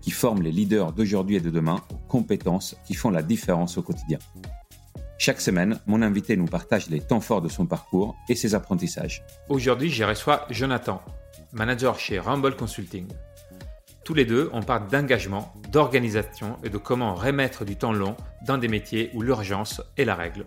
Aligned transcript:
qui 0.00 0.10
forme 0.10 0.42
les 0.42 0.52
leaders 0.52 0.92
d'aujourd'hui 0.92 1.36
et 1.36 1.40
de 1.40 1.50
demain 1.50 1.80
aux 1.92 2.08
compétences 2.08 2.76
qui 2.86 2.94
font 2.94 3.10
la 3.10 3.22
différence 3.22 3.78
au 3.78 3.82
quotidien. 3.82 4.18
Chaque 5.18 5.40
semaine, 5.40 5.78
mon 5.86 6.00
invité 6.00 6.36
nous 6.36 6.46
partage 6.46 6.88
les 6.88 7.00
temps 7.00 7.20
forts 7.20 7.42
de 7.42 7.50
son 7.50 7.66
parcours 7.66 8.16
et 8.28 8.34
ses 8.34 8.54
apprentissages. 8.54 9.22
Aujourd'hui, 9.50 9.90
j'y 9.90 10.02
reçois 10.02 10.46
Jonathan, 10.48 11.02
manager 11.52 11.98
chez 11.98 12.18
Rumble 12.18 12.56
Consulting. 12.56 13.06
Tous 14.02 14.14
les 14.14 14.24
deux, 14.24 14.48
on 14.54 14.62
parle 14.62 14.88
d'engagement, 14.88 15.52
d'organisation 15.70 16.56
et 16.64 16.70
de 16.70 16.78
comment 16.78 17.14
remettre 17.14 17.66
du 17.66 17.76
temps 17.76 17.92
long 17.92 18.16
dans 18.46 18.56
des 18.56 18.68
métiers 18.68 19.10
où 19.12 19.20
l'urgence 19.20 19.82
est 19.98 20.06
la 20.06 20.14
règle. 20.14 20.46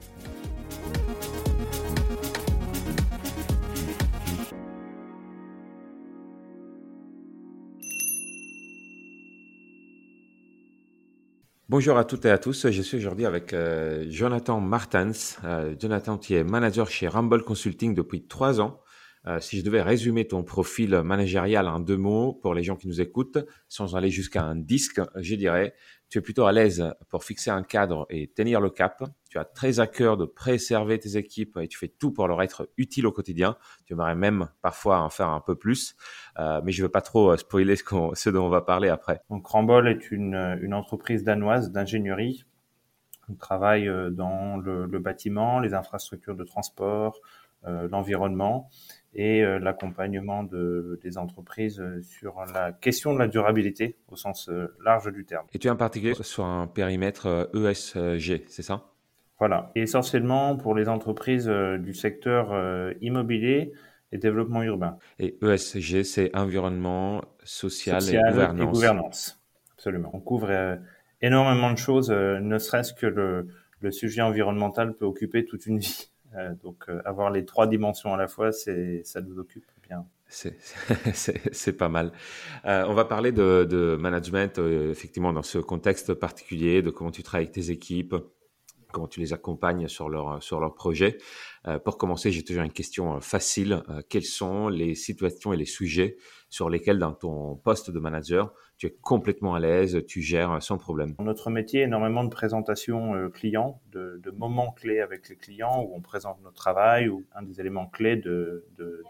Bonjour 11.73 11.97
à 11.97 12.03
toutes 12.03 12.23
et 12.25 12.29
à 12.29 12.37
tous, 12.37 12.69
je 12.69 12.81
suis 12.83 12.97
aujourd'hui 12.97 13.25
avec 13.25 13.51
euh, 13.51 14.05
Jonathan 14.07 14.61
Martens. 14.61 15.39
Euh, 15.43 15.73
Jonathan, 15.79 16.19
tu 16.19 16.35
es 16.35 16.43
manager 16.43 16.87
chez 16.87 17.07
Rumble 17.07 17.41
Consulting 17.41 17.95
depuis 17.95 18.27
trois 18.27 18.61
ans. 18.61 18.82
Euh, 19.25 19.39
si 19.39 19.59
je 19.59 19.63
devais 19.63 19.81
résumer 19.81 20.27
ton 20.27 20.43
profil 20.43 21.01
managérial 21.01 21.67
en 21.67 21.79
deux 21.79 21.97
mots 21.97 22.33
pour 22.33 22.53
les 22.53 22.63
gens 22.63 22.75
qui 22.75 22.87
nous 22.87 23.01
écoutent, 23.01 23.37
sans 23.69 23.95
aller 23.95 24.09
jusqu'à 24.09 24.43
un 24.43 24.55
disque, 24.55 25.01
je 25.15 25.35
dirais, 25.35 25.73
tu 26.13 26.19
es 26.19 26.21
plutôt 26.21 26.45
à 26.45 26.51
l'aise 26.51 26.93
pour 27.09 27.23
fixer 27.23 27.49
un 27.49 27.63
cadre 27.63 28.05
et 28.11 28.27
tenir 28.27 28.61
le 28.61 28.69
cap. 28.69 29.03
Tu 29.31 29.39
as 29.39 29.45
très 29.45 29.79
à 29.79 29.87
cœur 29.87 30.15
de 30.15 30.25
préserver 30.25 30.99
tes 30.99 31.17
équipes 31.17 31.57
et 31.57 31.67
tu 31.67 31.75
fais 31.75 31.87
tout 31.87 32.11
pour 32.11 32.27
leur 32.27 32.43
être 32.43 32.69
utile 32.77 33.07
au 33.07 33.11
quotidien. 33.11 33.57
Tu 33.85 33.93
aimerais 33.93 34.13
même 34.13 34.47
parfois 34.61 34.99
en 34.99 35.09
faire 35.09 35.29
un 35.29 35.39
peu 35.39 35.55
plus, 35.55 35.95
euh, 36.37 36.61
mais 36.63 36.71
je 36.71 36.83
veux 36.83 36.89
pas 36.89 37.01
trop 37.01 37.31
euh, 37.31 37.37
spoiler 37.37 37.75
ce, 37.75 38.29
dont 38.29 38.45
on 38.45 38.49
va 38.49 38.61
parler 38.61 38.89
après. 38.89 39.21
Donc 39.31 39.47
Rambol 39.47 39.87
est 39.87 40.11
une, 40.11 40.35
entreprise 40.71 41.23
danoise 41.23 41.71
d'ingénierie. 41.71 42.45
On 43.27 43.33
travaille 43.33 43.87
euh, 43.87 44.11
dans 44.11 44.57
le, 44.57 44.85
bâtiment, 44.99 45.59
les 45.59 45.73
infrastructures 45.73 46.35
de 46.35 46.43
transport, 46.43 47.19
l'environnement 47.65 48.69
et 49.15 49.43
euh, 49.43 49.59
l'accompagnement 49.59 50.43
de, 50.43 50.99
des 51.03 51.17
entreprises 51.17 51.79
euh, 51.79 52.01
sur 52.01 52.35
la 52.53 52.71
question 52.71 53.13
de 53.13 53.19
la 53.19 53.27
durabilité 53.27 53.97
au 54.07 54.15
sens 54.15 54.49
euh, 54.49 54.75
large 54.83 55.11
du 55.11 55.25
terme. 55.25 55.45
Et 55.53 55.59
tu 55.59 55.67
es 55.67 55.71
en 55.71 55.75
particulier 55.75 56.13
sur 56.21 56.45
un 56.45 56.67
périmètre 56.67 57.49
ESG, 57.53 58.43
c'est 58.47 58.63
ça? 58.63 58.89
Voilà, 59.39 59.71
et 59.75 59.81
essentiellement 59.81 60.55
pour 60.55 60.73
les 60.73 60.87
entreprises 60.87 61.47
du 61.47 61.93
secteur 61.93 62.53
immobilier 63.01 63.73
et 64.11 64.17
développement 64.17 64.63
urbain. 64.63 64.97
Et 65.19 65.37
ESG, 65.41 66.03
c'est 66.03 66.33
environnement, 66.35 67.21
social, 67.43 68.01
et 68.09 68.17
gouvernance. 68.29 68.61
Et 68.61 68.71
gouvernance, 68.71 69.43
absolument. 69.73 70.11
On 70.13 70.21
couvre 70.21 70.77
énormément 71.21 71.71
de 71.71 71.77
choses, 71.77 72.09
ne 72.09 72.57
serait-ce 72.57 72.93
que 72.93 73.07
le, 73.07 73.47
le 73.81 73.91
sujet 73.91 74.21
environnemental 74.21 74.93
peut 74.93 75.05
occuper 75.05 75.43
toute 75.43 75.65
une 75.65 75.79
vie. 75.79 76.12
Euh, 76.35 76.53
donc 76.63 76.85
euh, 76.89 77.01
avoir 77.05 77.29
les 77.31 77.45
trois 77.45 77.67
dimensions 77.67 78.13
à 78.13 78.17
la 78.17 78.27
fois, 78.27 78.51
c'est 78.51 79.03
ça 79.03 79.21
nous 79.21 79.37
occupe 79.39 79.65
bien. 79.87 80.05
C'est 80.27 81.73
pas 81.77 81.89
mal. 81.89 82.11
Euh, 82.65 82.85
on 82.87 82.93
va 82.93 83.05
parler 83.05 83.31
de, 83.31 83.97
management, 83.99 84.57
effectivement, 84.57 85.31
dans 85.31 85.43
ce 85.43 85.59
contexte 85.59 86.13
particulier, 86.15 86.81
de 86.81 86.89
comment 86.89 87.11
tu 87.11 87.21
travailles 87.21 87.45
avec 87.45 87.53
tes 87.53 87.69
équipes, 87.69 88.15
comment 88.91 89.07
tu 89.07 89.19
les 89.19 89.33
accompagnes 89.33 89.87
sur 89.87 90.09
leur, 90.09 90.41
sur 90.41 90.73
projet. 90.73 91.17
pour 91.85 91.99
commencer, 91.99 92.31
j'ai 92.31 92.43
toujours 92.43 92.63
une 92.63 92.71
question 92.71 93.19
facile. 93.21 93.83
quelles 94.09 94.25
sont 94.25 94.69
les 94.69 94.95
situations 94.95 95.53
et 95.53 95.57
les 95.57 95.65
sujets 95.65 96.17
sur 96.53 96.69
lesquels, 96.69 96.99
dans 96.99 97.13
ton 97.13 97.55
poste 97.55 97.89
de 97.89 97.97
manager, 97.97 98.53
tu 98.77 98.85
es 98.85 98.91
complètement 98.91 99.55
à 99.55 99.59
l'aise, 99.59 100.03
tu 100.07 100.21
gères 100.21 100.61
sans 100.61 100.77
problème. 100.77 101.15
Notre 101.17 101.49
métier, 101.49 101.81
énormément 101.81 102.23
de 102.23 102.29
présentations 102.29 103.15
euh, 103.15 103.29
clients, 103.29 103.81
de, 103.91 104.21
de, 104.23 104.29
moments 104.29 104.71
clés 104.71 104.99
avec 104.99 105.29
les 105.29 105.35
clients 105.35 105.81
où 105.81 105.95
on 105.95 106.01
présente 106.01 106.39
notre 106.43 106.55
travail. 106.55 107.09
Ou 107.09 107.25
un 107.33 107.41
des 107.41 107.59
éléments 107.59 107.87
clés 107.87 108.17
de, 108.17 108.67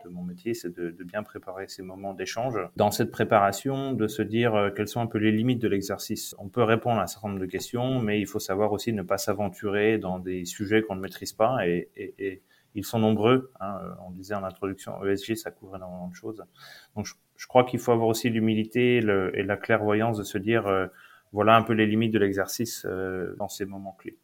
mon 0.09 0.23
métier, 0.23 0.53
c'est 0.53 0.73
de, 0.73 1.03
bien 1.03 1.21
préparer 1.21 1.67
ces 1.67 1.83
moments 1.83 2.13
d'échange. 2.13 2.57
Dans 2.77 2.91
cette 2.91 3.11
préparation, 3.11 3.91
de 3.91 4.07
se 4.07 4.21
dire 4.21 4.55
euh, 4.55 4.69
quelles 4.69 4.87
sont 4.87 5.01
un 5.01 5.07
peu 5.07 5.17
les 5.17 5.33
limites 5.33 5.61
de 5.61 5.67
l'exercice. 5.67 6.33
On 6.39 6.47
peut 6.47 6.63
répondre 6.63 7.01
à 7.01 7.03
un 7.03 7.07
certain 7.07 7.27
nombre 7.27 7.41
de 7.41 7.45
questions, 7.45 7.99
mais 7.99 8.21
il 8.21 8.25
faut 8.25 8.39
savoir 8.39 8.71
aussi 8.71 8.93
ne 8.93 9.03
pas 9.03 9.17
s'aventurer 9.17 9.97
dans 9.97 10.17
des 10.17 10.45
sujets 10.45 10.81
qu'on 10.81 10.95
ne 10.95 11.01
maîtrise 11.01 11.33
pas 11.33 11.67
et, 11.67 12.41
ils 12.75 12.85
sont 12.85 12.99
nombreux. 12.99 13.51
Hein. 13.59 13.79
On 14.07 14.11
disait 14.11 14.33
en 14.33 14.43
introduction, 14.43 15.03
ESG, 15.05 15.35
ça 15.35 15.51
couvre 15.51 15.75
énormément 15.75 16.07
de 16.07 16.15
choses. 16.15 16.43
Donc, 16.95 17.07
je 17.43 17.47
crois 17.49 17.65
qu'il 17.65 17.79
faut 17.79 17.91
avoir 17.91 18.07
aussi 18.07 18.29
l'humilité 18.29 18.99
et 18.99 19.43
la 19.43 19.57
clairvoyance 19.57 20.17
de 20.17 20.23
se 20.23 20.37
dire, 20.37 20.65
euh, 20.65 20.87
voilà 21.33 21.57
un 21.57 21.61
peu 21.61 21.73
les 21.73 21.85
limites 21.85 22.13
de 22.13 22.19
l'exercice 22.19 22.85
euh, 22.89 23.35
dans 23.37 23.49
ces 23.49 23.65
moments 23.65 23.97
clés. 23.99 24.17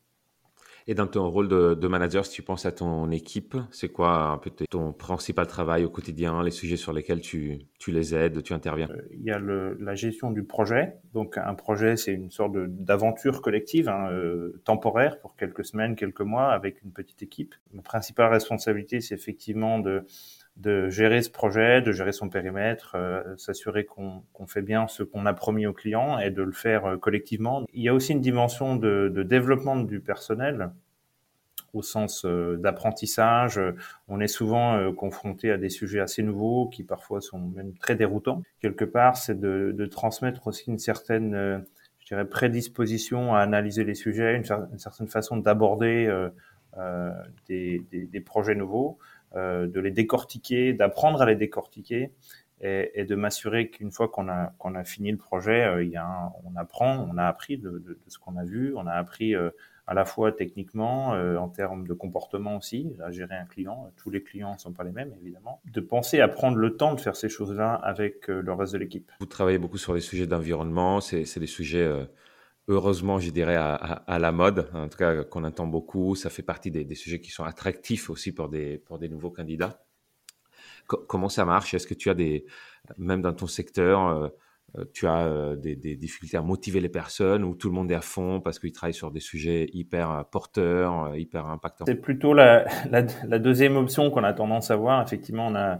Et 0.88 0.94
dans 0.94 1.06
ton 1.06 1.30
rôle 1.30 1.50
de, 1.50 1.88
manager, 1.90 2.26
si 2.26 2.32
tu 2.32 2.44
penses 2.44 2.66
à 2.66 2.72
ton 2.72 3.12
équipe, 3.12 3.58
c'est 3.72 3.90
quoi 3.90 4.30
un 4.30 4.38
peu 4.38 4.50
ton 4.70 4.94
principal 4.94 5.48
travail 5.48 5.84
au 5.84 5.90
quotidien, 5.90 6.42
les 6.42 6.50
sujets 6.50 6.78
sur 6.78 6.94
lesquels 6.94 7.20
tu, 7.20 7.60
les 7.88 8.16
aides, 8.16 8.42
tu 8.42 8.54
interviens? 8.54 8.88
Euh, 8.90 9.02
Il 9.12 9.22
y 9.22 9.32
a 9.32 9.38
la 9.38 9.96
gestion 9.96 10.32
du 10.32 10.46
projet. 10.46 10.94
Donc 11.14 11.38
un 11.38 11.56
projet, 11.56 11.98
c'est 11.98 12.14
une 12.14 12.32
sorte 12.32 12.54
d'aventure 12.54 13.42
collective, 13.42 13.90
hein, 13.90 14.10
temporaire 14.64 15.20
pour 15.20 15.36
quelques 15.36 15.66
semaines, 15.66 15.98
quelques 15.98 16.22
mois, 16.22 16.54
avec 16.54 16.82
une 16.84 16.94
petite 16.94 17.22
équipe. 17.22 17.54
Ma 17.74 17.82
principale 17.82 18.32
responsabilité, 18.32 19.02
c'est 19.02 19.16
effectivement 19.16 19.78
de 19.80 20.06
de 20.60 20.90
gérer 20.90 21.22
ce 21.22 21.30
projet, 21.30 21.82
de 21.82 21.92
gérer 21.92 22.12
son 22.12 22.30
périmètre, 22.30 22.96
euh, 22.96 23.24
s'assurer 23.38 23.86
qu'on 23.86 24.22
fait 24.48 24.62
bien 24.62 24.88
ce 24.88 25.04
qu'on 25.04 25.26
a 25.26 25.34
promis 25.34 25.66
aux 25.66 25.74
clients 25.74 26.20
et 26.20 26.32
de 26.32 26.44
le 26.44 26.52
faire 26.52 26.86
euh, 26.86 26.98
collectivement. 26.98 27.66
Il 27.74 27.82
y 27.82 27.88
a 27.88 27.94
aussi 27.94 28.12
une 28.12 28.22
dimension 28.22 28.76
de, 28.76 29.10
de 29.14 29.24
développement 29.24 29.78
du 29.78 30.02
personnel 30.02 30.72
au 31.72 31.82
sens 31.82 32.26
euh, 32.26 32.58
d'apprentissage. 32.58 33.60
On 34.10 34.20
est 34.20 34.28
souvent 34.28 34.94
confronté 34.94 35.50
à 35.50 35.58
des 35.58 35.70
sujets 35.70 36.02
assez 36.02 36.24
nouveaux 36.24 36.68
qui 36.68 36.84
parfois 36.84 37.22
sont 37.22 37.40
même 37.40 37.74
très 37.76 37.96
déroutants. 37.96 38.44
Quelque 38.60 38.86
part, 38.86 39.16
c'est 39.16 39.40
de, 39.40 39.74
de, 39.74 39.86
transmettre 39.86 40.48
aussi 40.48 40.70
une 40.70 40.80
certaine, 40.80 41.64
je 42.00 42.06
dirais, 42.06 42.26
prédisposition 42.26 43.34
à 43.34 43.40
analyser 43.40 43.86
les 43.86 43.96
sujets, 43.96 44.36
une, 44.36 44.44
une 44.74 44.80
certaine 44.80 45.08
façon 45.08 45.38
d'aborder 45.38 46.12
des, 47.48 47.82
des, 47.92 48.06
des 48.08 48.20
projets 48.20 48.56
nouveaux. 48.56 48.98
Euh, 49.36 49.68
de 49.68 49.80
les 49.80 49.92
décortiquer, 49.92 50.74
d'apprendre 50.74 51.22
à 51.22 51.28
les 51.28 51.36
décortiquer 51.36 52.12
et, 52.62 52.92
et 52.96 53.06
de 53.06 53.14
m'assurer 53.14 53.70
qu'une 53.70 53.92
fois 53.92 54.08
qu'on 54.08 54.28
a 54.28 54.54
a 54.60 54.84
fini 54.84 55.12
le 55.12 55.18
projet, 55.18 55.66
euh, 55.66 55.84
il 55.84 55.92
y 55.92 55.98
a 55.98 56.32
on 56.46 56.56
apprend, 56.56 57.08
on 57.12 57.16
a 57.16 57.26
appris 57.26 57.60
de, 57.60 57.70
de, 57.70 57.78
de 57.78 58.00
ce 58.08 58.18
qu'on 58.18 58.38
a 58.38 58.44
vu, 58.44 58.74
on 58.76 58.88
a 58.88 58.92
appris 58.94 59.36
euh, 59.36 59.52
à 59.86 59.94
la 59.94 60.04
fois 60.04 60.32
techniquement, 60.32 61.10
en 61.10 61.48
termes 61.48 61.88
de 61.88 61.94
comportement 61.94 62.58
aussi, 62.58 62.96
à 63.04 63.12
gérer 63.12 63.36
un 63.36 63.46
client. 63.46 63.92
Tous 63.98 64.12
les 64.12 64.22
clients 64.22 64.54
ne 64.54 64.60
sont 64.60 64.72
pas 64.72 64.84
les 64.84 64.92
mêmes, 64.92 65.14
évidemment. 65.20 65.62
De 65.66 65.82
penser 65.82 66.22
à 66.22 66.28
prendre 66.28 66.58
le 66.58 66.78
temps 66.78 66.94
de 66.94 67.00
faire 67.00 67.16
ces 67.16 67.28
choses-là 67.28 67.74
avec 67.74 68.28
le 68.28 68.54
reste 68.54 68.74
de 68.74 68.78
l'équipe. 68.78 69.12
Vous 69.20 69.26
travaillez 69.26 69.58
beaucoup 69.58 69.80
sur 69.80 69.96
les 69.96 70.00
sujets 70.02 70.28
d'environnement, 70.28 71.02
c'est 71.02 71.40
des 71.40 71.48
sujets 71.48 71.92
heureusement, 72.70 73.20
je 73.20 73.32
dirais, 73.32 73.56
à, 73.56 74.20
la 74.20 74.32
mode, 74.32 74.70
en 74.74 74.88
tout 74.88 74.98
cas 74.98 75.24
qu'on 75.24 75.44
entend 75.44 75.68
beaucoup. 75.68 76.16
Ça 76.16 76.30
fait 76.30 76.44
partie 76.44 76.72
des, 76.72 76.96
sujets 76.96 77.20
qui 77.20 77.32
sont 77.32 77.44
attractifs 77.44 78.10
aussi 78.10 78.32
pour 78.32 78.48
des, 78.48 78.82
nouveaux 79.10 79.32
candidats. 79.32 79.84
comment 80.86 81.30
ça 81.30 81.44
marche? 81.46 81.74
Est-ce 81.74 81.88
que 81.88 81.96
tu 81.96 82.10
as 82.10 82.14
des, 82.14 82.46
même 82.98 83.22
dans 83.22 83.34
ton 83.34 83.48
secteur, 83.48 84.08
euh, 84.08 84.28
euh, 84.78 84.86
tu 84.94 85.08
as 85.08 85.26
euh, 85.26 85.56
des, 85.56 85.76
difficultés 85.76 86.38
à 86.38 86.44
motiver 86.44 86.80
les 86.80 86.90
personnes 86.90 87.44
ou 87.44 87.56
tout 87.56 87.70
le 87.70 87.74
monde 87.74 87.92
est 87.92 87.96
à 87.96 88.02
fond 88.02 88.40
parce 88.40 88.60
qu'ils 88.60 88.72
travaillent 88.72 88.94
sur 88.94 89.10
des 89.10 89.20
sujets 89.20 89.68
hyper 89.74 90.26
porteurs, 90.32 91.16
hyper 91.16 91.48
impactants? 91.48 91.86
C'est 91.88 91.96
plutôt 91.96 92.34
la, 92.36 92.64
deuxième 93.40 93.78
option 93.78 94.12
qu'on 94.12 94.24
a 94.24 94.34
tendance 94.34 94.70
à 94.70 94.76
voir. 94.76 95.02
Effectivement, 95.02 95.48
on 95.48 95.56
a 95.56 95.80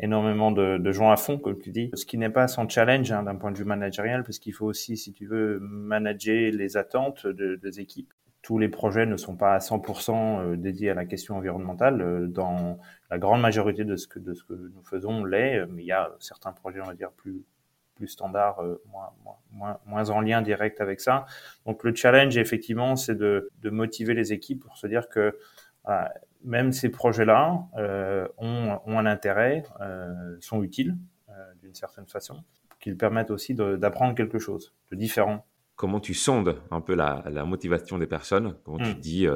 énormément 0.00 0.50
de, 0.50 0.78
de, 0.78 0.92
gens 0.92 1.10
à 1.10 1.16
fond, 1.16 1.38
comme 1.38 1.58
tu 1.58 1.70
dis, 1.70 1.90
ce 1.94 2.04
qui 2.04 2.18
n'est 2.18 2.30
pas 2.30 2.48
sans 2.48 2.68
challenge 2.68 3.12
hein, 3.12 3.22
d'un 3.22 3.36
point 3.36 3.52
de 3.52 3.58
vue 3.58 3.64
managérial, 3.64 4.24
parce 4.24 4.38
qu'il 4.38 4.52
faut 4.52 4.66
aussi, 4.66 4.96
si 4.96 5.12
tu 5.12 5.26
veux, 5.26 5.58
manager 5.60 6.50
les 6.52 6.76
attentes 6.76 7.26
de, 7.26 7.56
des 7.56 7.80
équipes. 7.80 8.12
Tous 8.42 8.58
les 8.58 8.68
projets 8.68 9.04
ne 9.04 9.16
sont 9.16 9.36
pas 9.36 9.54
à 9.54 9.58
100% 9.58 10.12
euh, 10.12 10.56
dédiés 10.56 10.90
à 10.90 10.94
la 10.94 11.04
question 11.04 11.36
environnementale. 11.36 12.00
Euh, 12.00 12.26
dans 12.26 12.78
la 13.10 13.18
grande 13.18 13.42
majorité 13.42 13.84
de 13.84 13.96
ce 13.96 14.06
que, 14.06 14.18
de 14.18 14.32
ce 14.32 14.42
que 14.44 14.54
nous 14.54 14.82
faisons 14.82 15.24
l'est, 15.24 15.66
mais 15.66 15.82
il 15.82 15.86
y 15.86 15.92
a 15.92 16.10
certains 16.18 16.52
projets, 16.52 16.80
on 16.80 16.86
va 16.86 16.94
dire, 16.94 17.12
plus 17.12 17.44
plus 17.96 18.08
standard, 18.08 18.62
moins, 18.90 19.10
moins, 19.52 19.78
moins, 19.84 20.08
en 20.08 20.22
lien 20.22 20.40
direct 20.40 20.80
avec 20.80 21.00
ça. 21.00 21.26
Donc 21.66 21.84
le 21.84 21.94
challenge, 21.94 22.38
effectivement, 22.38 22.96
c'est 22.96 23.14
de, 23.14 23.50
de 23.60 23.68
motiver 23.68 24.14
les 24.14 24.32
équipes 24.32 24.62
pour 24.62 24.78
se 24.78 24.86
dire 24.86 25.10
que 25.10 25.36
même 26.44 26.72
ces 26.72 26.88
projets-là 26.88 27.68
ont, 28.38 28.78
ont, 28.86 28.98
un 28.98 29.06
intérêt, 29.06 29.64
sont 30.40 30.62
utiles 30.62 30.96
d'une 31.60 31.74
certaine 31.74 32.06
façon, 32.06 32.42
qu'ils 32.80 32.96
permettent 32.96 33.30
aussi 33.30 33.54
d'apprendre 33.54 34.14
quelque 34.14 34.38
chose 34.38 34.74
de 34.90 34.96
différent. 34.96 35.46
Comment 35.76 36.00
tu 36.00 36.14
sondes 36.14 36.60
un 36.70 36.80
peu 36.80 36.94
la, 36.94 37.22
la 37.30 37.44
motivation 37.44 37.98
des 37.98 38.06
personnes? 38.06 38.56
Comment 38.64 38.78
tu 38.78 38.94
hmm. 38.94 39.00
dis, 39.00 39.26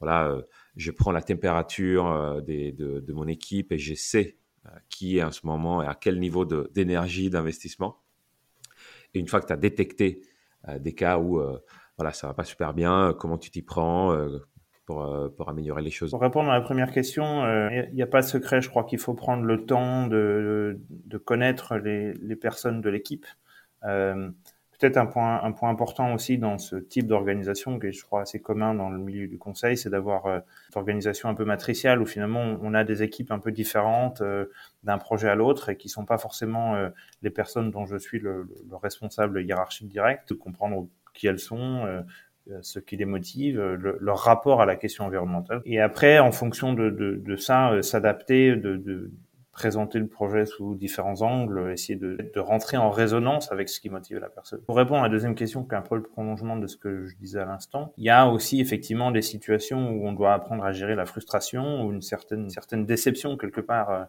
voilà, 0.00 0.36
je 0.76 0.90
prends 0.90 1.12
la 1.12 1.22
température 1.22 2.42
des, 2.42 2.72
de, 2.72 3.00
de, 3.00 3.12
mon 3.12 3.26
équipe 3.28 3.72
et 3.72 3.78
je 3.78 3.94
sais 3.94 4.36
euh, 4.66 4.70
qui 4.88 5.18
est 5.18 5.24
en 5.24 5.32
ce 5.32 5.44
moment 5.44 5.82
et 5.82 5.86
à 5.88 5.96
quel 5.96 6.20
niveau 6.20 6.44
d'énergie, 6.44 7.30
d'investissement. 7.30 8.00
Et 9.12 9.18
une 9.18 9.26
fois 9.26 9.40
que 9.40 9.46
tu 9.46 9.52
as 9.52 9.56
détecté 9.56 10.22
euh, 10.68 10.78
des 10.78 10.94
cas 10.94 11.18
où 11.18 11.40
euh, 11.40 11.58
voilà, 11.98 12.12
ça 12.12 12.28
va 12.28 12.34
pas 12.34 12.44
super 12.44 12.72
bien, 12.72 13.12
comment 13.18 13.38
tu 13.38 13.50
t'y 13.50 13.62
prends 13.62 14.16
pour, 14.86 15.30
pour, 15.36 15.48
améliorer 15.48 15.82
les 15.82 15.90
choses 15.90 16.10
Pour 16.10 16.20
répondre 16.20 16.50
à 16.50 16.54
la 16.54 16.60
première 16.60 16.90
question, 16.90 17.44
il 17.70 17.94
n'y 17.94 18.02
a 18.02 18.06
pas 18.06 18.20
de 18.20 18.26
secret. 18.26 18.60
Je 18.60 18.68
crois 18.68 18.84
qu'il 18.84 18.98
faut 18.98 19.14
prendre 19.14 19.44
le 19.44 19.64
temps 19.64 20.06
de, 20.06 20.78
connaître 21.24 21.76
les, 21.76 22.36
personnes 22.36 22.80
de 22.80 22.90
l'équipe. 22.90 23.26
Euh, 23.84 24.30
peut-être 24.82 24.96
un 24.96 25.06
point, 25.06 25.70
important 25.70 26.12
aussi 26.12 26.38
dans 26.38 26.58
ce 26.58 26.74
type 26.74 27.06
d'organisation, 27.06 27.78
qui 27.78 27.86
est, 27.86 27.92
je 27.92 28.04
crois, 28.04 28.22
assez 28.22 28.40
commun 28.40 28.74
dans 28.74 28.90
le 28.90 28.98
milieu 28.98 29.28
du 29.28 29.38
conseil, 29.38 29.76
c'est 29.76 29.90
d'avoir 29.90 30.26
euh, 30.26 30.40
une 30.74 30.78
organisation 30.78 31.28
un 31.28 31.34
peu 31.34 31.44
matriciale 31.44 32.02
où 32.02 32.06
finalement 32.06 32.58
on 32.60 32.74
a 32.74 32.82
des 32.82 33.04
équipes 33.04 33.30
un 33.30 33.38
peu 33.38 33.52
différentes 33.52 34.22
euh, 34.22 34.46
d'un 34.82 34.98
projet 34.98 35.28
à 35.28 35.36
l'autre 35.36 35.68
et 35.68 35.76
qui 35.76 35.88
sont 35.88 36.04
pas 36.04 36.18
forcément 36.18 36.74
euh, 36.74 36.88
les 37.22 37.30
personnes 37.30 37.70
dont 37.70 37.86
je 37.86 37.96
suis 37.96 38.18
le, 38.18 38.48
le, 38.68 38.76
responsable 38.76 39.42
hiérarchique 39.42 39.88
direct, 39.88 40.34
comprendre 40.34 40.88
qui 41.14 41.28
elles 41.28 41.38
sont, 41.38 42.02
ce 42.60 42.78
qui 42.78 42.96
les 42.96 43.04
motive, 43.04 43.60
leur 43.60 44.18
rapport 44.18 44.60
à 44.60 44.66
la 44.66 44.76
question 44.76 45.04
environnementale. 45.04 45.62
Et 45.64 45.80
après, 45.80 46.18
en 46.18 46.32
fonction 46.32 46.72
de, 46.72 46.90
de, 46.90 47.16
de 47.16 47.36
ça, 47.36 47.80
s'adapter, 47.82 48.56
de, 48.56 48.76
de, 48.76 49.12
présenter 49.52 49.98
le 49.98 50.06
projet 50.06 50.46
sous 50.46 50.74
différents 50.74 51.20
angles, 51.20 51.70
essayer 51.72 51.98
de, 51.98 52.16
de, 52.34 52.40
rentrer 52.40 52.78
en 52.78 52.90
résonance 52.90 53.52
avec 53.52 53.68
ce 53.68 53.80
qui 53.80 53.90
motive 53.90 54.18
la 54.18 54.30
personne. 54.30 54.60
Pour 54.62 54.76
répondre 54.76 55.00
à 55.00 55.02
la 55.04 55.08
deuxième 55.10 55.34
question, 55.34 55.62
qui 55.62 55.74
est 55.74 55.78
un 55.78 55.82
peu 55.82 55.96
le 55.96 56.02
prolongement 56.02 56.56
de 56.56 56.66
ce 56.66 56.78
que 56.78 57.04
je 57.04 57.14
disais 57.16 57.38
à 57.38 57.44
l'instant, 57.44 57.92
il 57.98 58.04
y 58.04 58.10
a 58.10 58.26
aussi 58.26 58.60
effectivement 58.60 59.10
des 59.10 59.20
situations 59.20 59.90
où 59.90 60.06
on 60.08 60.12
doit 60.12 60.32
apprendre 60.32 60.64
à 60.64 60.72
gérer 60.72 60.94
la 60.94 61.04
frustration 61.04 61.84
ou 61.84 61.92
une 61.92 62.00
certaine, 62.00 62.48
certaine 62.48 62.86
déception 62.86 63.36
quelque 63.36 63.60
part. 63.60 63.90
Euh, 63.90 64.04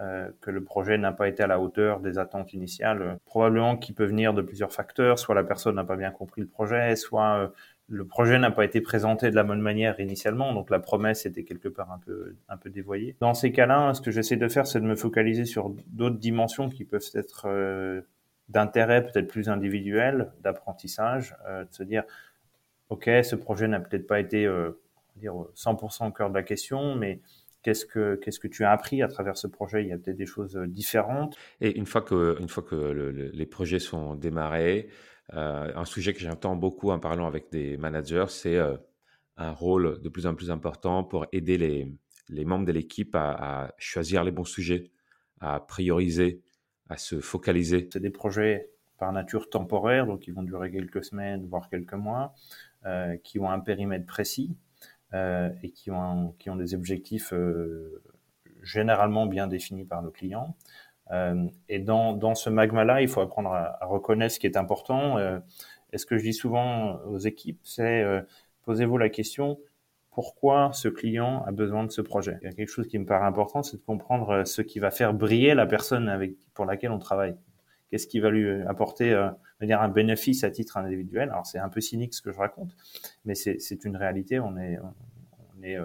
euh 0.00 0.28
que 0.40 0.50
le 0.50 0.62
projet 0.62 0.96
n'a 0.98 1.12
pas 1.12 1.28
été 1.28 1.42
à 1.42 1.46
la 1.46 1.60
hauteur 1.60 2.00
des 2.00 2.16
attentes 2.18 2.54
initiales, 2.54 3.18
probablement 3.26 3.76
qui 3.76 3.92
peut 3.92 4.06
venir 4.06 4.32
de 4.32 4.40
plusieurs 4.40 4.72
facteurs, 4.72 5.18
soit 5.18 5.34
la 5.34 5.44
personne 5.44 5.74
n'a 5.74 5.84
pas 5.84 5.96
bien 5.96 6.10
compris 6.10 6.40
le 6.40 6.46
projet, 6.46 6.96
soit 6.96 7.36
euh, 7.38 7.48
le 7.90 8.06
projet 8.06 8.38
n'a 8.38 8.52
pas 8.52 8.64
été 8.64 8.80
présenté 8.80 9.30
de 9.30 9.34
la 9.34 9.42
bonne 9.42 9.60
manière 9.60 9.98
initialement, 9.98 10.54
donc 10.54 10.70
la 10.70 10.78
promesse 10.78 11.26
était 11.26 11.42
quelque 11.42 11.68
part 11.68 11.90
un 11.90 11.98
peu, 11.98 12.36
un 12.48 12.56
peu 12.56 12.70
dévoyée. 12.70 13.16
Dans 13.18 13.34
ces 13.34 13.50
cas-là, 13.50 13.92
ce 13.94 14.00
que 14.00 14.12
j'essaie 14.12 14.36
de 14.36 14.48
faire, 14.48 14.66
c'est 14.68 14.80
de 14.80 14.86
me 14.86 14.94
focaliser 14.94 15.44
sur 15.44 15.74
d'autres 15.88 16.18
dimensions 16.18 16.68
qui 16.68 16.84
peuvent 16.84 17.10
être 17.14 17.46
euh, 17.46 18.02
d'intérêt 18.48 19.02
peut-être 19.02 19.26
plus 19.26 19.48
individuel, 19.48 20.32
d'apprentissage, 20.40 21.34
euh, 21.48 21.64
de 21.64 21.74
se 21.74 21.82
dire, 21.82 22.04
ok, 22.90 23.10
ce 23.24 23.34
projet 23.34 23.66
n'a 23.66 23.80
peut-être 23.80 24.06
pas 24.06 24.20
été 24.20 24.46
euh, 24.46 24.70
dire 25.16 25.34
100% 25.56 26.08
au 26.08 26.12
cœur 26.12 26.30
de 26.30 26.34
la 26.34 26.44
question, 26.44 26.94
mais 26.94 27.20
qu'est-ce 27.62 27.84
que 27.86 28.14
que 28.14 28.48
tu 28.48 28.64
as 28.64 28.70
appris 28.70 29.02
à 29.02 29.08
travers 29.08 29.36
ce 29.36 29.48
projet? 29.48 29.82
Il 29.82 29.88
y 29.88 29.92
a 29.92 29.98
peut-être 29.98 30.16
des 30.16 30.26
choses 30.26 30.56
différentes. 30.68 31.36
Et 31.60 31.76
une 31.76 31.86
fois 31.86 32.02
que 32.02 32.36
une 32.40 32.48
fois 32.48 32.62
que 32.62 33.10
les 33.34 33.46
projets 33.46 33.80
sont 33.80 34.14
démarrés, 34.14 34.88
euh, 35.34 35.72
un 35.74 35.84
sujet 35.84 36.12
que 36.12 36.20
j'entends 36.20 36.56
beaucoup 36.56 36.90
en 36.90 36.98
parlant 36.98 37.26
avec 37.26 37.50
des 37.50 37.76
managers, 37.76 38.26
c'est 38.28 38.56
euh, 38.56 38.76
un 39.36 39.52
rôle 39.52 40.00
de 40.00 40.08
plus 40.08 40.26
en 40.26 40.34
plus 40.34 40.50
important 40.50 41.04
pour 41.04 41.26
aider 41.32 41.56
les, 41.58 42.44
membres 42.44 42.66
de 42.66 42.72
l'équipe 42.72 43.14
à, 43.14 43.72
choisir 43.78 44.24
les 44.24 44.32
bons 44.32 44.44
sujets, 44.44 44.90
à 45.40 45.60
prioriser, 45.60 46.42
à 46.88 46.96
se 46.96 47.20
focaliser. 47.20 47.88
C'est 47.92 48.00
des 48.00 48.10
projets 48.10 48.70
par 48.98 49.12
nature 49.12 49.48
temporaires, 49.48 50.06
donc 50.06 50.26
ils 50.26 50.34
vont 50.34 50.42
durer 50.42 50.70
quelques 50.70 51.04
semaines, 51.04 51.46
voire 51.46 51.68
quelques 51.70 51.94
mois, 51.94 52.34
euh, 52.84 53.16
qui 53.18 53.38
ont 53.38 53.50
un 53.50 53.60
périmètre 53.60 54.06
précis 54.06 54.56
et 55.12 55.72
qui 55.72 55.90
ont, 55.90 56.36
qui 56.38 56.50
ont 56.50 56.56
des 56.56 56.72
objectifs 56.72 57.34
généralement 58.62 59.26
bien 59.26 59.48
définis 59.48 59.84
par 59.84 60.02
nos 60.02 60.12
clients. 60.12 60.56
Euh, 61.12 61.46
et 61.68 61.78
dans, 61.78 62.12
dans 62.12 62.34
ce 62.34 62.50
magma-là, 62.50 63.02
il 63.02 63.08
faut 63.08 63.20
apprendre 63.20 63.52
à, 63.52 63.78
reconnaître 63.82 64.34
ce 64.34 64.40
qui 64.40 64.46
est 64.46 64.56
important. 64.56 65.18
Euh, 65.18 65.38
et 65.92 65.98
ce 65.98 66.06
que 66.06 66.18
je 66.18 66.22
dis 66.22 66.32
souvent 66.32 67.00
aux 67.06 67.18
équipes, 67.18 67.60
c'est 67.64 68.02
euh, 68.02 68.22
posez-vous 68.64 68.98
la 68.98 69.08
question 69.08 69.58
pourquoi 70.12 70.70
ce 70.72 70.88
client 70.88 71.44
a 71.46 71.52
besoin 71.52 71.84
de 71.84 71.90
ce 71.90 72.00
projet? 72.00 72.36
Il 72.42 72.46
y 72.46 72.48
a 72.48 72.52
quelque 72.52 72.68
chose 72.68 72.88
qui 72.88 72.98
me 72.98 73.06
paraît 73.06 73.26
important, 73.26 73.62
c'est 73.62 73.76
de 73.76 73.82
comprendre 73.82 74.44
ce 74.44 74.60
qui 74.60 74.80
va 74.80 74.90
faire 74.90 75.14
briller 75.14 75.54
la 75.54 75.66
personne 75.66 76.08
avec 76.08 76.34
pour 76.52 76.64
laquelle 76.64 76.90
on 76.90 76.98
travaille. 76.98 77.36
Qu'est-ce 77.90 78.08
qui 78.08 78.18
va 78.18 78.30
lui 78.30 78.62
apporter 78.62 79.12
euh, 79.12 79.30
dire 79.62 79.80
un 79.80 79.88
bénéfice 79.88 80.42
à 80.42 80.50
titre 80.50 80.76
individuel? 80.76 81.30
Alors 81.30 81.46
c'est 81.46 81.58
un 81.58 81.68
peu 81.68 81.80
cynique 81.80 82.12
ce 82.12 82.22
que 82.22 82.32
je 82.32 82.38
raconte, 82.38 82.76
mais 83.24 83.34
c'est 83.34 83.84
une 83.84 83.96
réalité. 83.96 84.40
On 84.40 84.56
est 84.56 84.78
on 84.80 85.62
est 85.62 85.78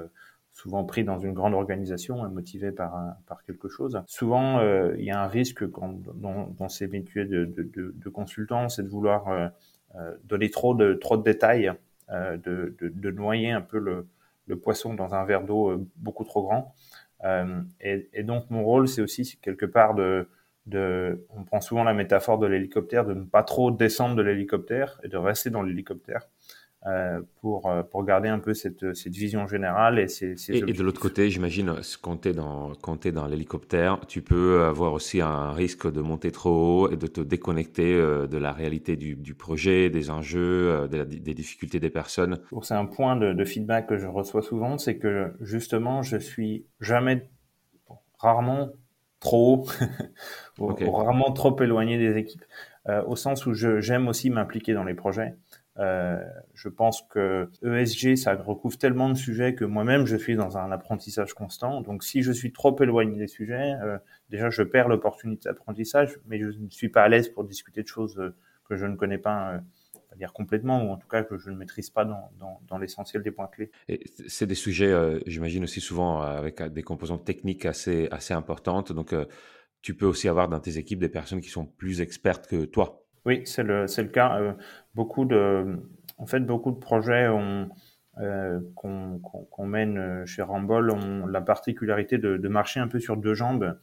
souvent 0.66 0.84
pris 0.84 1.04
dans 1.04 1.20
une 1.20 1.34
grande 1.34 1.54
organisation, 1.54 2.28
motivé 2.28 2.72
par, 2.72 3.14
quelque 3.46 3.70
chose. 3.70 4.02
Souvent, 4.08 4.58
euh, 4.58 4.96
il 4.98 5.06
y 5.06 5.12
a 5.12 5.22
un 5.22 5.28
risque 5.28 5.70
quand, 5.70 5.94
dans, 6.16 6.48
dans 6.58 6.70
ces 6.70 6.88
métiers 6.88 7.26
de, 7.26 8.10
consultant, 8.10 8.68
c'est 8.68 8.82
de 8.82 8.90
vouloir 8.90 9.28
euh, 9.28 9.48
euh, 9.94 10.16
donner 10.24 10.50
trop 10.50 10.74
de, 10.74 11.00
détails, 11.24 11.72
de, 12.10 13.12
noyer 13.12 13.52
un 13.52 13.62
peu 13.62 13.78
le, 13.78 14.56
poisson 14.56 14.96
dans 14.96 15.14
un 15.14 15.24
verre 15.24 15.44
d'eau 15.44 15.88
beaucoup 15.98 16.24
trop 16.24 16.42
grand. 16.42 16.74
Et, 17.80 18.24
donc, 18.24 18.50
mon 18.50 18.64
rôle, 18.64 18.88
c'est 18.88 19.04
aussi 19.04 19.38
quelque 19.44 19.68
part 19.68 19.94
de, 19.94 20.28
on 21.30 21.44
prend 21.44 21.62
souvent 21.62 21.84
la 21.84 21.94
métaphore 21.94 22.40
de 22.40 22.48
l'hélicoptère, 22.48 23.06
de 23.06 23.14
ne 23.14 23.24
pas 23.24 23.44
trop 23.44 23.70
descendre 23.70 24.16
de 24.16 24.24
l'hélicoptère 24.24 25.00
et 25.04 25.10
de 25.10 25.18
rester 25.18 25.52
dans 25.52 25.62
l'hélicoptère. 25.62 26.28
Euh, 26.88 27.20
pour, 27.42 27.68
euh, 27.68 27.82
pour 27.82 28.06
garder 28.06 28.30
un 28.30 28.38
peu 28.38 28.54
cette, 28.54 28.94
cette 28.94 29.16
vision 29.16 29.48
générale. 29.48 29.98
Et, 29.98 30.08
ces, 30.08 30.38
ces 30.38 30.54
et, 30.54 30.58
et, 30.68 30.74
de 30.74 30.84
l'autre 30.84 31.02
côté, 31.02 31.32
j'imagine, 31.32 31.74
quand 32.04 32.18
tu 32.18 32.30
es 32.30 32.34
dans, 32.34 32.74
quand 32.76 33.08
es 33.08 33.12
dans 33.12 33.26
l'hélicoptère, 33.26 34.02
tu 34.08 34.22
peux 34.22 34.62
avoir 34.62 34.94
aussi 34.94 35.20
un 35.20 35.52
risque 35.52 35.92
de 35.92 36.02
monter 36.02 36.32
trop 36.32 36.52
haut 36.84 36.92
et 36.92 36.96
de 36.96 37.08
te 37.08 37.22
déconnecter 37.22 37.96
euh, 37.96 38.28
de 38.28 38.38
la 38.38 38.52
réalité 38.52 38.98
du, 38.98 39.16
du 39.16 39.34
projet, 39.34 39.90
des 39.90 40.12
enjeux, 40.12 40.88
des, 40.88 41.06
des, 41.06 41.34
difficultés 41.34 41.80
des 41.80 41.90
personnes. 41.90 42.38
C'est 42.62 42.76
un 42.76 42.86
point 42.86 43.16
de, 43.16 43.34
de, 43.34 43.46
feedback 43.46 43.88
que 43.88 43.98
je 43.98 44.06
reçois 44.06 44.44
souvent, 44.44 44.78
c'est 44.78 44.98
que 44.98 45.34
justement, 45.42 46.04
je 46.04 46.18
suis 46.18 46.68
jamais, 46.82 47.28
rarement 48.20 48.70
trop 49.20 49.56
haut, 49.56 49.66
okay. 50.60 50.88
rarement 50.88 51.32
trop 51.32 51.60
éloigné 51.62 51.98
des 51.98 52.18
équipes, 52.18 52.46
euh, 52.88 53.04
au 53.06 53.16
sens 53.16 53.46
où 53.46 53.54
j'aime 53.54 54.08
aussi 54.08 54.30
m'impliquer 54.30 54.74
dans 54.74 54.84
les 54.84 54.94
projets. 54.94 55.36
Euh, 55.78 56.24
je 56.54 56.70
pense 56.70 57.02
que 57.10 57.50
ESG, 57.64 58.16
ça 58.16 58.36
recouvre 58.36 58.78
tellement 58.78 59.10
de 59.10 59.16
sujets 59.16 59.56
que 59.56 59.66
moi-même, 59.66 60.06
je 60.06 60.16
suis 60.16 60.36
dans 60.36 60.58
un 60.58 60.72
apprentissage 60.72 61.34
constant. 61.34 61.82
Donc, 61.82 62.04
si 62.04 62.22
je 62.22 62.32
suis 62.32 62.54
trop 62.54 62.76
éloigné 62.82 63.18
des 63.18 63.28
sujets, 63.28 63.74
euh, 63.84 63.98
déjà, 64.30 64.50
je 64.50 64.64
perds 64.64 64.88
l'opportunité 64.88 65.50
d'apprentissage, 65.50 66.18
mais 66.28 66.40
je 66.40 66.48
ne 66.48 66.70
suis 66.70 66.90
pas 66.90 67.04
à 67.04 67.10
l'aise 67.10 67.30
pour 67.30 67.44
discuter 67.44 67.84
de 67.84 67.88
choses 67.88 68.18
euh, 68.20 68.36
que 68.68 68.76
je 68.76 68.86
ne 68.86 68.96
connais 68.96 69.18
pas. 69.18 69.60
Dire 70.16 70.32
complètement, 70.32 70.82
ou 70.82 70.92
en 70.92 70.98
tout 70.98 71.10
cas 71.10 71.24
que 71.24 71.38
je 71.38 71.50
ne 71.50 71.58
maîtrise 71.58 71.90
pas 71.90 72.06
dans, 72.06 72.78
l'essentiel 72.80 73.22
des 73.22 73.32
points 73.32 73.48
clés. 73.48 73.70
Et 73.90 74.00
c'est 74.30 74.48
des 74.48 74.56
sujets, 74.56 74.94
j'imagine 75.28 75.66
aussi 75.66 75.82
souvent 75.82 76.22
avec 76.22 76.64
des 76.64 76.84
composantes 76.84 77.26
techniques 77.26 77.66
assez, 77.66 78.08
assez 78.12 78.34
importantes. 78.34 78.94
Donc, 78.94 79.14
tu 79.82 79.94
peux 79.94 80.06
aussi 80.06 80.30
avoir 80.30 80.48
dans 80.48 80.62
tes 80.62 80.78
équipes 80.78 81.00
des 81.00 81.10
personnes 81.10 81.42
qui 81.42 81.50
sont 81.50 81.66
plus 81.66 82.00
expertes 82.00 82.48
que 82.48 82.64
toi 82.64 83.05
oui, 83.26 83.42
c'est 83.46 83.64
le, 83.64 83.86
le 83.86 84.08
cas. 84.08 84.40
Euh, 84.40 84.54
beaucoup 84.94 85.26
de, 85.26 85.80
en 86.18 86.26
fait, 86.26 86.40
beaucoup 86.42 86.72
de 86.72 86.80
projets 86.80 87.28
euh, 88.20 88.60
qu'on, 88.76 89.66
mène 89.66 90.26
chez 90.26 90.42
Rambol 90.42 90.92
ont 90.92 91.26
la 91.26 91.42
particularité 91.42 92.18
de, 92.18 92.48
marcher 92.48 92.80
un 92.80 92.88
peu 92.88 93.00
sur 93.00 93.18
deux 93.18 93.34
jambes. 93.34 93.78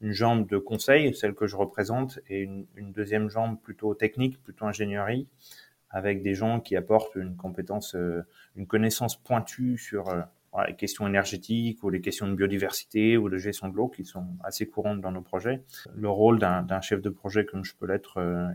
Une 0.00 0.12
jambe 0.12 0.48
de 0.48 0.58
conseil, 0.58 1.14
celle 1.14 1.34
que 1.34 1.46
je 1.46 1.56
représente, 1.56 2.18
et 2.28 2.42
une, 2.42 2.92
deuxième 2.92 3.28
jambe 3.30 3.60
plutôt 3.60 3.94
technique, 3.94 4.42
plutôt 4.42 4.66
ingénierie, 4.66 5.28
avec 5.90 6.22
des 6.22 6.34
gens 6.34 6.60
qui 6.60 6.76
apportent 6.76 7.14
une 7.14 7.36
compétence, 7.36 7.94
euh, 7.94 8.24
une 8.56 8.66
connaissance 8.66 9.16
pointue 9.16 9.78
sur 9.78 10.08
euh, 10.08 10.22
voilà, 10.52 10.68
les 10.68 10.76
questions 10.76 11.06
énergétiques 11.06 11.82
ou 11.82 11.90
les 11.90 12.00
questions 12.00 12.28
de 12.28 12.34
biodiversité 12.34 13.16
ou 13.16 13.28
de 13.28 13.38
gestion 13.38 13.68
de 13.68 13.76
l'eau 13.76 13.88
qui 13.88 14.04
sont 14.04 14.26
assez 14.44 14.66
courantes 14.66 15.00
dans 15.00 15.12
nos 15.12 15.22
projets. 15.22 15.62
Le 15.94 16.08
rôle 16.08 16.38
d'un 16.38 16.80
chef 16.80 17.00
de 17.00 17.08
projet 17.10 17.44
comme 17.44 17.64
je 17.64 17.74
peux 17.74 17.86
l'être 17.86 18.18
euh, 18.18 18.48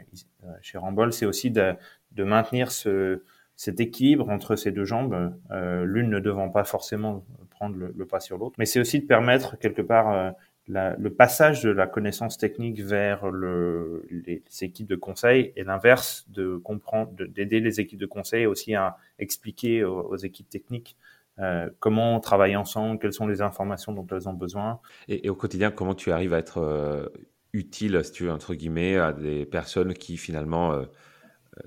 euh, 0.43 0.51
chez 0.61 0.77
Rambol, 0.77 1.11
c'est 1.11 1.25
aussi 1.25 1.49
de, 1.49 1.73
de, 2.11 2.23
maintenir 2.23 2.71
ce, 2.71 3.23
cet 3.55 3.79
équilibre 3.79 4.29
entre 4.29 4.55
ces 4.55 4.71
deux 4.71 4.85
jambes, 4.85 5.33
euh, 5.51 5.83
l'une 5.83 6.09
ne 6.09 6.19
devant 6.19 6.49
pas 6.49 6.63
forcément 6.63 7.25
prendre 7.49 7.75
le, 7.75 7.91
le 7.97 8.05
pas 8.05 8.19
sur 8.19 8.37
l'autre, 8.37 8.55
mais 8.59 8.65
c'est 8.65 8.79
aussi 8.79 8.99
de 8.99 9.07
permettre 9.07 9.57
quelque 9.57 9.81
part 9.81 10.13
euh, 10.13 10.31
le 10.67 11.09
passage 11.09 11.63
de 11.63 11.69
la 11.69 11.87
connaissance 11.87 12.37
technique 12.37 12.81
vers 12.81 13.29
le, 13.29 14.05
les, 14.09 14.43
équipes 14.61 14.87
de 14.87 14.95
conseil 14.95 15.53
et 15.55 15.63
l'inverse 15.63 16.25
de 16.29 16.57
comprendre, 16.57 17.13
d'aider 17.13 17.59
les 17.61 17.79
équipes 17.79 17.99
de 17.99 18.05
conseil 18.05 18.45
aussi 18.45 18.75
à 18.75 18.97
expliquer 19.17 19.83
aux, 19.83 20.17
équipes 20.17 20.49
techniques 20.49 20.97
euh, 21.39 21.69
comment 21.79 22.19
travailler 22.19 22.55
ensemble, 22.55 22.97
quelles 22.97 23.13
sont 23.13 23.27
les 23.27 23.41
informations 23.41 23.93
dont 23.93 24.07
elles 24.11 24.27
ont 24.27 24.33
besoin. 24.33 24.79
Et, 25.07 25.29
au 25.29 25.35
quotidien, 25.35 25.69
comment 25.69 25.93
tu 25.93 26.11
arrives 26.11 26.33
à 26.33 26.39
être 26.39 26.57
euh, 26.57 27.07
utile, 27.53 27.99
si 28.03 28.11
tu 28.11 28.23
veux, 28.23 28.31
entre 28.31 28.55
guillemets, 28.55 28.97
à 28.97 29.13
des 29.13 29.45
personnes 29.45 29.93
qui 29.93 30.17
finalement 30.17 30.73
euh, 30.73 30.85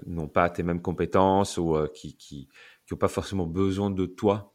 n'ont 0.06 0.28
pas 0.28 0.50
tes 0.50 0.64
mêmes 0.64 0.82
compétences 0.82 1.56
ou 1.56 1.76
qui, 1.94 2.48
n'ont 2.90 2.98
pas 2.98 3.08
forcément 3.08 3.46
besoin 3.46 3.90
de 3.90 4.06
toi 4.06 4.54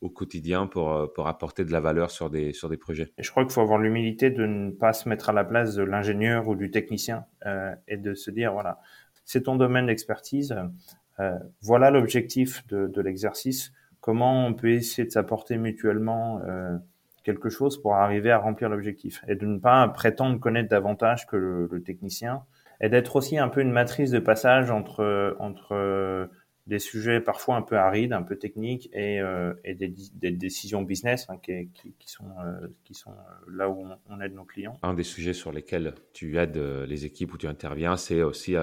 au 0.00 0.10
quotidien 0.10 0.66
pour, 0.66 1.12
pour 1.14 1.28
apporter 1.28 1.64
de 1.64 1.70
la 1.70 1.80
valeur 1.80 2.10
sur 2.10 2.28
des, 2.28 2.52
sur 2.52 2.68
des 2.68 2.76
projets? 2.76 3.12
Et 3.18 3.22
je 3.22 3.30
crois 3.30 3.44
qu'il 3.44 3.52
faut 3.52 3.60
avoir 3.60 3.78
l'humilité 3.78 4.30
de 4.30 4.46
ne 4.46 4.72
pas 4.72 4.92
se 4.92 5.08
mettre 5.08 5.30
à 5.30 5.32
la 5.32 5.44
place 5.44 5.76
de 5.76 5.84
l'ingénieur 5.84 6.48
ou 6.48 6.56
du 6.56 6.72
technicien 6.72 7.24
et 7.86 7.96
de 7.96 8.14
se 8.14 8.30
dire, 8.32 8.52
voilà, 8.52 8.80
c'est 9.24 9.44
ton 9.44 9.56
domaine 9.56 9.86
d'expertise, 9.86 10.54
voilà 11.62 11.90
l'objectif 11.90 12.66
de, 12.66 12.88
de 12.88 13.00
l'exercice, 13.00 13.72
comment 14.06 14.46
on 14.46 14.54
peut 14.54 14.70
essayer 14.70 15.04
de 15.04 15.10
s'apporter 15.10 15.58
mutuellement 15.58 16.40
euh, 16.46 16.78
quelque 17.24 17.48
chose 17.48 17.82
pour 17.82 17.96
arriver 17.96 18.30
à 18.30 18.38
remplir 18.38 18.68
l'objectif 18.68 19.24
et 19.26 19.34
de 19.34 19.44
ne 19.44 19.58
pas 19.58 19.88
prétendre 19.88 20.38
connaître 20.38 20.68
davantage 20.68 21.26
que 21.26 21.36
le, 21.36 21.82
technicien 21.82 22.44
et 22.80 22.88
d'être 22.88 23.16
aussi 23.16 23.36
un 23.36 23.48
peu 23.48 23.60
une 23.60 23.72
matrice 23.72 24.12
de 24.12 24.20
passage 24.20 24.70
entre, 24.70 25.36
entre 25.40 26.28
des 26.68 26.78
sujets 26.78 27.20
parfois 27.20 27.56
un 27.56 27.62
peu 27.62 27.76
arides, 27.76 28.12
un 28.12 28.22
peu 28.22 28.36
techniques 28.36 28.88
et, 28.92 29.20
euh, 29.20 29.54
des, 29.64 30.30
décisions 30.30 30.82
business 30.82 31.26
hein, 31.28 31.38
qui, 31.42 31.68
sont, 32.06 32.30
euh, 32.40 32.68
euh, 33.08 33.10
là 33.50 33.68
où 33.68 33.84
on, 34.08 34.20
aide 34.20 34.34
nos 34.34 34.44
clients. 34.44 34.78
Un 34.84 34.94
des 34.94 35.02
sujets 35.02 35.32
sur 35.32 35.50
lesquels 35.50 35.96
tu 36.12 36.38
aides 36.38 36.58
euh, 36.58 36.86
les 36.86 37.04
équipes 37.04 37.34
où 37.34 37.38
tu 37.38 37.48
interviens, 37.48 37.96
c'est 37.96 38.22
aussi 38.22 38.54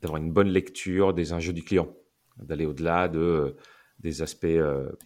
d'avoir 0.00 0.16
une 0.16 0.32
bonne 0.32 0.48
lecture 0.48 1.12
des 1.12 1.34
enjeux 1.34 1.52
du 1.52 1.62
client, 1.62 1.94
d'aller 2.38 2.64
au-delà 2.64 3.08
de, 3.08 3.54
des 4.00 4.22
aspects 4.22 4.46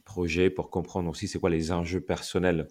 projets 0.05 0.51
pour 0.51 0.71
comprendre 0.71 1.11
aussi 1.11 1.29
c'est 1.29 1.39
quoi 1.39 1.51
les 1.51 1.73
enjeux 1.73 2.01
personnels 2.01 2.69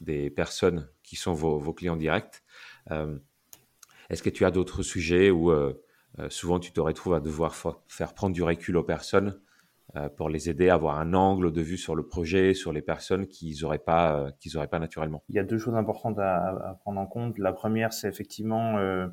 des 0.00 0.30
personnes 0.30 0.88
qui 1.02 1.16
sont 1.16 1.32
vos, 1.32 1.72
clients 1.72 1.96
directs. 1.96 2.42
Est-ce 2.90 4.22
que 4.22 4.30
tu 4.30 4.44
as 4.44 4.50
d'autres 4.50 4.82
sujets 4.82 5.30
où 5.30 5.50
euh, 6.18 6.28
souvent, 6.28 6.60
tu 6.60 6.72
te 6.72 6.80
retrouves 6.80 7.14
à 7.14 7.20
devoir 7.20 7.54
faire 7.88 8.14
prendre 8.14 8.34
du 8.34 8.42
recul 8.42 8.76
aux 8.76 8.84
personnes 8.84 9.40
euh, 9.96 10.08
pour 10.08 10.28
les 10.28 10.48
aider 10.48 10.68
à 10.68 10.74
avoir 10.74 10.98
un 10.98 11.12
angle 11.14 11.52
de 11.52 11.60
vue 11.60 11.76
sur 11.76 11.94
le 11.94 12.06
projet, 12.06 12.54
sur 12.54 12.72
les 12.72 12.82
personnes 12.82 13.26
qu'ils 13.26 13.62
n'auraient 13.62 13.78
pas, 13.78 14.18
euh, 14.18 14.30
qu'ils 14.38 14.52
pas 14.70 14.78
naturellement? 14.78 15.22
Il 15.28 15.34
y 15.34 15.38
a 15.38 15.44
deux 15.44 15.58
choses 15.58 15.74
importantes 15.74 16.18
à, 16.18 16.78
prendre 16.80 17.00
en 17.00 17.06
compte. 17.06 17.38
La 17.38 17.52
première, 17.52 17.92
c'est 17.92 18.08
effectivement 18.08 18.78
euh, 18.78 19.08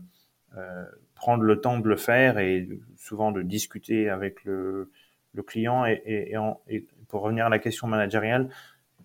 euh, 0.58 0.86
prendre 1.16 1.44
le 1.44 1.60
temps 1.60 1.80
de 1.80 1.88
le 1.88 1.98
faire 1.98 2.38
et 2.38 2.68
souvent 2.98 3.32
de 3.32 3.42
discuter 3.42 4.10
avec 4.10 4.44
le, 4.44 4.92
le 5.34 5.44
client. 5.44 5.86
Et, 5.86 6.02
et, 6.06 6.32
et, 6.32 6.38
en, 6.38 6.62
pour 7.08 7.22
revenir 7.22 7.46
à 7.46 7.50
la 7.50 7.60
question 7.60 7.88
managériale, 7.88 8.50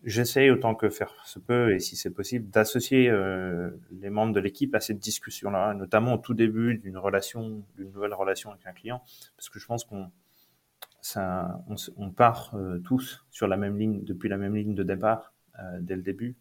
j'essaye 0.05 0.51
autant 0.51 0.75
que 0.75 0.89
faire 0.89 1.15
se 1.25 1.39
peut, 1.39 1.75
et 1.75 1.81
si 1.81 1.97
c'est 1.97 2.11
possible, 2.11 2.49
d'associer 2.51 3.09
euh, 3.09 3.71
les 3.91 4.11
membres 4.11 4.33
de 4.33 4.41
l'équipe 4.41 4.75
à 4.75 4.81
cette 4.81 4.99
discussion-là, 4.99 5.75
notamment 5.75 6.15
au 6.15 6.19
tout 6.19 6.35
début 6.35 6.79
d'une 6.79 6.97
relation, 6.97 7.65
d'une 7.77 7.91
nouvelle 7.91 8.15
relation 8.15 8.51
avec 8.51 8.67
un 8.67 8.73
client, 8.73 9.03
parce 9.37 9.49
que 9.49 9.59
je 9.59 9.67
pense 9.67 9.85
qu'on 9.85 10.11
ça, 11.01 11.63
on, 11.69 11.77
on 11.97 12.11
part 12.11 12.53
euh, 12.55 12.79
tous 12.81 13.25
sur 13.31 13.47
la 13.47 13.57
même 13.57 13.79
ligne, 13.79 14.05
depuis 14.05 14.29
la 14.29 14.37
même 14.37 14.57
ligne 14.57 14.75
de 14.75 14.83
départ 14.83 15.33
euh, 15.59 15.79
dès 15.81 15.97
le 15.97 16.03
début, 16.03 16.37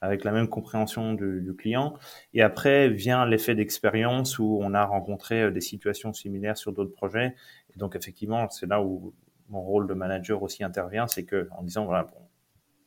avec 0.00 0.24
la 0.24 0.32
même 0.32 0.48
compréhension 0.48 1.14
du, 1.14 1.40
du 1.40 1.54
client. 1.54 1.94
Et 2.34 2.42
après 2.42 2.88
vient 2.88 3.26
l'effet 3.26 3.54
d'expérience 3.54 4.38
où 4.38 4.58
on 4.60 4.74
a 4.74 4.84
rencontré 4.84 5.42
euh, 5.42 5.50
des 5.50 5.60
situations 5.60 6.12
similaires 6.12 6.56
sur 6.56 6.72
d'autres 6.72 6.92
projets. 6.92 7.34
Et 7.74 7.78
donc 7.78 7.94
effectivement, 7.96 8.48
c'est 8.50 8.66
là 8.66 8.82
où 8.82 9.14
mon 9.48 9.60
rôle 9.60 9.86
de 9.86 9.94
manager 9.94 10.42
aussi 10.42 10.64
intervient, 10.64 11.06
c'est 11.06 11.24
que 11.24 11.48
en 11.52 11.62
disant 11.62 11.84
voilà, 11.84 12.04
bon, 12.04 12.28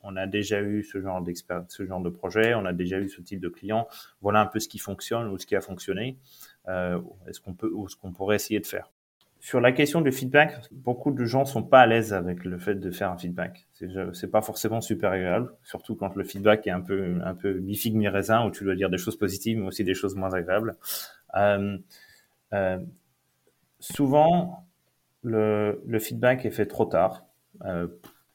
on 0.03 0.15
a 0.15 0.27
déjà 0.27 0.61
eu 0.61 0.83
ce 0.83 1.01
genre 1.01 1.21
d'expert, 1.21 1.63
ce 1.67 1.85
genre 1.85 2.01
de 2.01 2.09
projet, 2.09 2.55
on 2.55 2.65
a 2.65 2.73
déjà 2.73 2.99
eu 2.99 3.09
ce 3.09 3.21
type 3.21 3.39
de 3.39 3.49
client. 3.49 3.87
Voilà 4.21 4.41
un 4.41 4.45
peu 4.45 4.59
ce 4.59 4.67
qui 4.67 4.79
fonctionne 4.79 5.27
ou 5.27 5.37
ce 5.37 5.45
qui 5.45 5.55
a 5.55 5.61
fonctionné. 5.61 6.17
Euh, 6.67 6.99
est-ce 7.27 7.39
qu'on 7.39 7.53
peut 7.53 7.71
ou 7.73 7.87
ce 7.87 7.95
qu'on 7.95 8.11
pourrait 8.11 8.35
essayer 8.35 8.59
de 8.59 8.65
faire. 8.65 8.91
Sur 9.39 9.59
la 9.59 9.71
question 9.71 10.01
du 10.01 10.11
feedback, 10.11 10.61
beaucoup 10.71 11.11
de 11.11 11.25
gens 11.25 11.45
sont 11.45 11.63
pas 11.63 11.79
à 11.81 11.87
l'aise 11.87 12.13
avec 12.13 12.45
le 12.45 12.59
fait 12.59 12.75
de 12.75 12.91
faire 12.91 13.11
un 13.11 13.17
feedback. 13.17 13.67
C'est 14.13 14.29
pas 14.29 14.43
forcément 14.43 14.81
super 14.81 15.11
agréable, 15.11 15.51
surtout 15.63 15.95
quand 15.95 16.15
le 16.15 16.23
feedback 16.23 16.67
est 16.67 16.71
un 16.71 16.81
peu 16.81 17.19
un 17.23 17.33
peu 17.33 17.53
mi 17.53 17.75
mi 17.91 18.07
raisin 18.07 18.45
où 18.45 18.51
tu 18.51 18.63
dois 18.63 18.75
dire 18.75 18.91
des 18.91 18.99
choses 18.99 19.17
positives 19.17 19.57
mais 19.57 19.65
aussi 19.65 19.83
des 19.83 19.95
choses 19.95 20.15
moins 20.15 20.31
agréables. 20.31 20.75
Euh, 21.35 21.75
euh, 22.53 22.77
souvent, 23.79 24.67
le, 25.23 25.81
le, 25.85 25.99
feedback 25.99 26.45
est 26.45 26.51
fait 26.51 26.65
trop 26.65 26.85
tard. 26.85 27.25
Euh, 27.65 27.87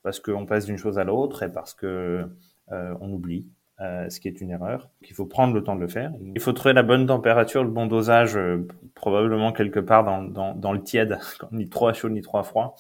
parce 0.03 0.21
qu'on 0.21 0.47
passe 0.47 0.67
d'une 0.67 0.77
chose 0.77 1.01
à 1.01 1.05
l'autre 1.05 1.43
et 1.43 1.53
parce 1.53 1.75
que 1.75 2.29
euh, 2.71 2.95
on 3.01 3.13
oublie, 3.13 3.45
euh, 3.81 4.09
ce 4.09 4.21
qui 4.21 4.29
est 4.29 4.41
une 4.41 4.51
erreur. 4.51 4.89
Il 5.03 5.13
faut 5.13 5.27
prendre 5.27 5.53
le 5.53 5.65
temps 5.65 5.75
de 5.75 5.81
le 5.81 5.89
faire. 5.89 6.13
Il 6.35 6.41
faut 6.41 6.53
trouver 6.53 6.75
la 6.75 6.85
bonne 6.85 7.07
température, 7.07 7.65
le 7.65 7.71
bon 7.71 7.87
dosage, 7.87 8.37
euh, 8.37 8.69
probablement 8.95 9.53
quelque 9.53 9.81
part 9.81 10.05
dans, 10.05 10.23
dans, 10.23 10.55
dans, 10.55 10.73
le 10.73 10.81
tiède, 10.81 11.19
ni 11.51 11.69
trop 11.69 11.93
chaud 11.93 12.09
ni 12.09 12.23
trop 12.23 12.43
froid. 12.45 12.77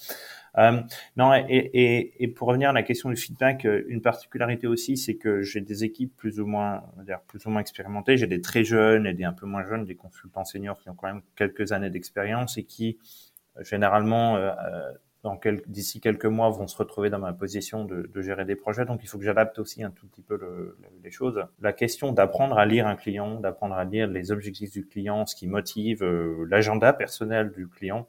Euh, 0.58 0.80
non, 1.16 1.34
et, 1.34 1.44
et, 1.48 2.22
et, 2.22 2.28
pour 2.28 2.48
revenir 2.48 2.70
à 2.70 2.72
la 2.72 2.82
question 2.82 3.10
du 3.10 3.16
feedback, 3.16 3.66
euh, 3.66 3.82
une 3.88 4.00
particularité 4.00 4.66
aussi, 4.66 4.96
c'est 4.96 5.16
que 5.16 5.42
j'ai 5.42 5.60
des 5.60 5.84
équipes 5.84 6.16
plus 6.16 6.40
ou 6.40 6.46
moins, 6.46 6.82
on 6.94 6.98
va 6.98 7.04
dire, 7.04 7.20
plus 7.26 7.44
ou 7.44 7.50
moins 7.50 7.60
expérimentées. 7.60 8.16
J'ai 8.16 8.26
des 8.26 8.40
très 8.40 8.64
jeunes 8.64 9.06
et 9.06 9.12
des 9.12 9.24
un 9.24 9.32
peu 9.32 9.46
moins 9.46 9.64
jeunes, 9.64 9.84
des 9.84 9.96
consultants 9.96 10.44
seniors 10.44 10.78
qui 10.80 10.88
ont 10.88 10.94
quand 10.94 11.08
même 11.08 11.22
quelques 11.34 11.72
années 11.72 11.90
d'expérience 11.90 12.56
et 12.56 12.62
qui 12.62 12.98
généralement 13.62 14.36
euh, 14.36 14.50
d'ici 15.66 16.00
quelques 16.00 16.26
mois, 16.26 16.50
vont 16.50 16.66
se 16.66 16.76
retrouver 16.76 17.10
dans 17.10 17.18
ma 17.18 17.32
position 17.32 17.84
de, 17.84 18.08
de 18.12 18.22
gérer 18.22 18.44
des 18.44 18.56
projets. 18.56 18.84
Donc, 18.84 19.00
il 19.02 19.08
faut 19.08 19.18
que 19.18 19.24
j'adapte 19.24 19.58
aussi 19.58 19.82
un 19.82 19.90
tout 19.90 20.06
petit 20.06 20.22
peu 20.22 20.36
le, 20.36 20.78
les 21.02 21.10
choses. 21.10 21.42
La 21.60 21.72
question 21.72 22.12
d'apprendre 22.12 22.58
à 22.58 22.66
lire 22.66 22.86
un 22.86 22.96
client, 22.96 23.40
d'apprendre 23.40 23.74
à 23.74 23.84
lire 23.84 24.06
les 24.06 24.30
objectifs 24.30 24.70
du 24.70 24.86
client, 24.86 25.26
ce 25.26 25.34
qui 25.34 25.48
motive 25.48 26.02
euh, 26.02 26.46
l'agenda 26.48 26.92
personnel 26.92 27.50
du 27.50 27.68
client, 27.68 28.06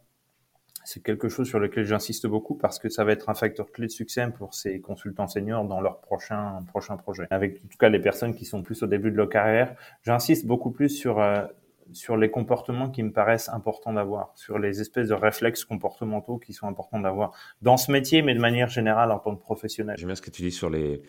c'est 0.88 1.04
quelque 1.04 1.28
chose 1.28 1.50
sur 1.50 1.60
lequel 1.60 1.84
j'insiste 1.84 2.28
beaucoup 2.28 2.56
parce 2.56 2.80
que 2.80 2.88
ça 2.88 3.04
va 3.04 3.12
être 3.12 3.30
un 3.30 3.34
facteur 3.34 3.74
clé 3.74 3.88
de 3.88 3.92
succès 3.92 4.26
pour 4.38 4.54
ces 4.54 4.80
consultants 4.80 5.28
seniors 5.28 5.66
dans 5.66 5.82
leur 5.82 6.00
prochain 6.00 6.64
prochain 6.70 6.96
projet. 6.96 7.28
Avec 7.30 7.58
en 7.58 7.68
tout 7.68 7.78
cas 7.78 7.90
les 7.90 8.00
personnes 8.00 8.34
qui 8.34 8.46
sont 8.46 8.64
plus 8.64 8.84
au 8.84 8.88
début 8.88 9.12
de 9.12 9.18
leur 9.18 9.28
carrière, 9.28 9.76
j'insiste 10.04 10.46
beaucoup 10.46 10.72
plus 10.72 10.88
sur 10.88 11.20
euh, 11.20 11.46
sur 11.94 12.18
les 12.18 12.30
comportements 12.30 12.90
qui 12.90 13.04
me 13.04 13.12
paraissent 13.12 13.50
importants 13.50 13.94
d'avoir, 13.94 14.32
sur 14.36 14.60
les 14.60 14.82
espèces 14.82 15.10
de 15.10 15.14
réflexes 15.14 15.66
comportementaux 15.66 16.38
qui 16.38 16.54
sont 16.54 16.68
importants 16.68 17.00
d'avoir 17.00 17.34
dans 17.62 17.78
ce 17.78 17.92
métier, 17.92 18.22
mais 18.22 18.34
de 18.34 18.40
manière 18.40 18.70
générale 18.70 19.12
en 19.12 19.20
tant 19.20 19.36
que 19.36 19.42
professionnel. 19.42 19.96
J'aime 19.98 20.08
bien 20.08 20.16
ce 20.16 20.22
que 20.22 20.32
tu 20.32 20.42
dis 20.42 20.52
sur 20.52 20.70
les, 20.70 21.02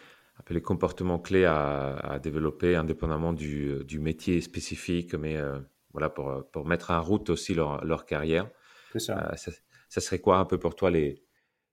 les 0.50 0.62
comportements 0.62 1.18
clés 1.18 1.44
à, 1.44 1.96
à 1.96 2.18
développer 2.18 2.76
indépendamment 2.76 3.32
du, 3.32 3.84
du, 3.84 3.98
métier 3.98 4.40
spécifique, 4.40 5.14
mais 5.14 5.36
euh, 5.36 5.58
voilà 5.92 6.08
pour, 6.08 6.44
pour 6.52 6.66
mettre 6.66 6.90
en 6.90 7.02
route 7.02 7.30
aussi 7.30 7.54
leur, 7.54 7.84
leur 7.84 8.06
carrière. 8.06 8.48
Ça. 8.96 9.30
Euh, 9.32 9.36
ça. 9.36 9.52
ça. 9.88 10.00
serait 10.00 10.20
quoi 10.20 10.38
un 10.38 10.44
peu 10.44 10.58
pour 10.58 10.74
toi 10.74 10.90
les, 10.90 11.22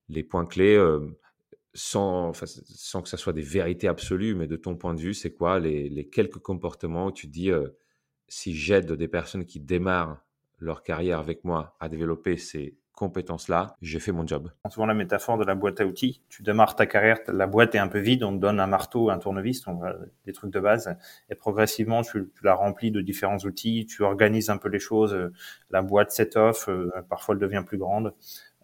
les 0.09 0.23
points 0.23 0.45
clés 0.45 0.75
euh, 0.75 0.99
sans, 1.73 2.29
enfin, 2.29 2.45
sans 2.45 3.01
que 3.01 3.09
ça 3.09 3.17
soit 3.17 3.33
des 3.33 3.41
vérités 3.41 3.87
absolues, 3.87 4.35
mais 4.35 4.47
de 4.47 4.55
ton 4.55 4.75
point 4.75 4.93
de 4.93 4.99
vue, 4.99 5.13
c'est 5.13 5.33
quoi 5.33 5.59
les, 5.59 5.89
les, 5.89 6.07
quelques 6.07 6.39
comportements 6.39 7.07
où 7.07 7.11
tu 7.11 7.27
dis 7.27 7.51
si 8.27 8.53
j'aide 8.55 8.91
des 8.91 9.07
personnes 9.07 9.45
qui 9.45 9.59
démarrent 9.59 10.21
leur 10.59 10.83
carrière 10.83 11.19
avec 11.19 11.43
moi 11.43 11.75
à 11.79 11.89
développer 11.89 12.37
ces 12.37 12.75
compétences-là, 12.95 13.75
j'ai 13.81 13.99
fait 13.99 14.11
mon 14.11 14.25
job. 14.25 14.49
Souvent 14.71 14.85
la 14.85 14.93
métaphore 14.93 15.37
de 15.37 15.43
la 15.43 15.53
boîte 15.53 15.81
à 15.81 15.85
outils. 15.85 16.21
Tu 16.29 16.43
démarres 16.43 16.75
ta 16.75 16.85
carrière, 16.85 17.19
la 17.27 17.45
boîte 17.45 17.75
est 17.75 17.79
un 17.79 17.89
peu 17.89 17.99
vide, 17.99 18.23
on 18.23 18.33
te 18.33 18.37
donne 18.37 18.59
un 18.59 18.67
marteau, 18.67 19.09
un 19.09 19.19
tournevis, 19.19 19.65
des 20.25 20.33
trucs 20.33 20.51
de 20.51 20.59
base, 20.59 20.95
et 21.29 21.35
progressivement 21.35 22.01
tu, 22.01 22.31
tu, 22.33 22.43
la 22.43 22.55
remplis 22.55 22.91
de 22.91 23.01
différents 23.01 23.37
outils, 23.39 23.85
tu 23.85 24.03
organises 24.03 24.49
un 24.49 24.57
peu 24.57 24.69
les 24.69 24.79
choses, 24.79 25.15
la 25.69 25.81
boîte 25.81 26.11
set-off, 26.11 26.69
euh, 26.69 26.89
parfois 27.09 27.35
elle 27.35 27.41
devient 27.41 27.63
plus 27.65 27.77
grande. 27.77 28.13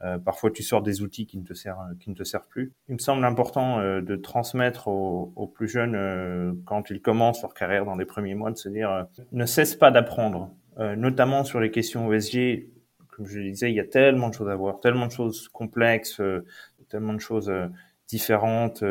Euh, 0.04 0.18
parfois, 0.18 0.52
tu 0.52 0.64
sors 0.64 0.82
des 0.82 1.02
outils 1.02 1.28
qui 1.28 1.38
ne 1.38 1.44
te 1.44 1.54
servent, 1.54 1.96
qui 2.00 2.10
ne 2.10 2.16
te 2.16 2.24
servent 2.24 2.48
plus. 2.48 2.74
Il 2.88 2.96
me 2.96 3.00
semble 3.00 3.24
important 3.24 3.80
euh, 3.80 4.02
de 4.02 4.16
transmettre 4.16 4.88
aux, 4.88 5.32
aux 5.36 5.48
plus 5.48 5.68
jeunes, 5.68 5.96
euh, 5.96 6.54
quand 6.66 6.90
ils 6.90 7.02
commencent 7.02 7.42
leur 7.42 7.54
carrière 7.54 7.86
dans 7.86 7.96
les 7.96 8.06
premiers 8.06 8.36
mois, 8.36 8.52
de 8.52 8.58
se 8.58 8.70
dire 8.70 8.92
euh, 8.92 9.04
ne 9.32 9.46
cesse 9.46 9.76
pas 9.76 9.92
d'apprendre, 9.92 10.52
euh, 10.80 10.96
notamment 10.96 11.44
sur 11.44 11.60
les 11.60 11.72
questions 11.72 12.12
ESG. 12.12 12.68
Comme 13.16 13.28
je 13.28 13.40
le 13.40 13.52
disais, 13.52 13.70
il 13.70 13.76
y 13.76 13.80
a 13.80 13.86
tellement 13.86 14.30
de 14.30 14.34
choses 14.34 14.50
à 14.50 14.56
voir, 14.56 14.80
tellement 14.80 15.06
de 15.06 15.12
choses 15.12 15.48
complexes, 15.50 16.22
tellement 16.90 17.14
de 17.14 17.20
choses 17.20 17.52
différentes 18.08 18.84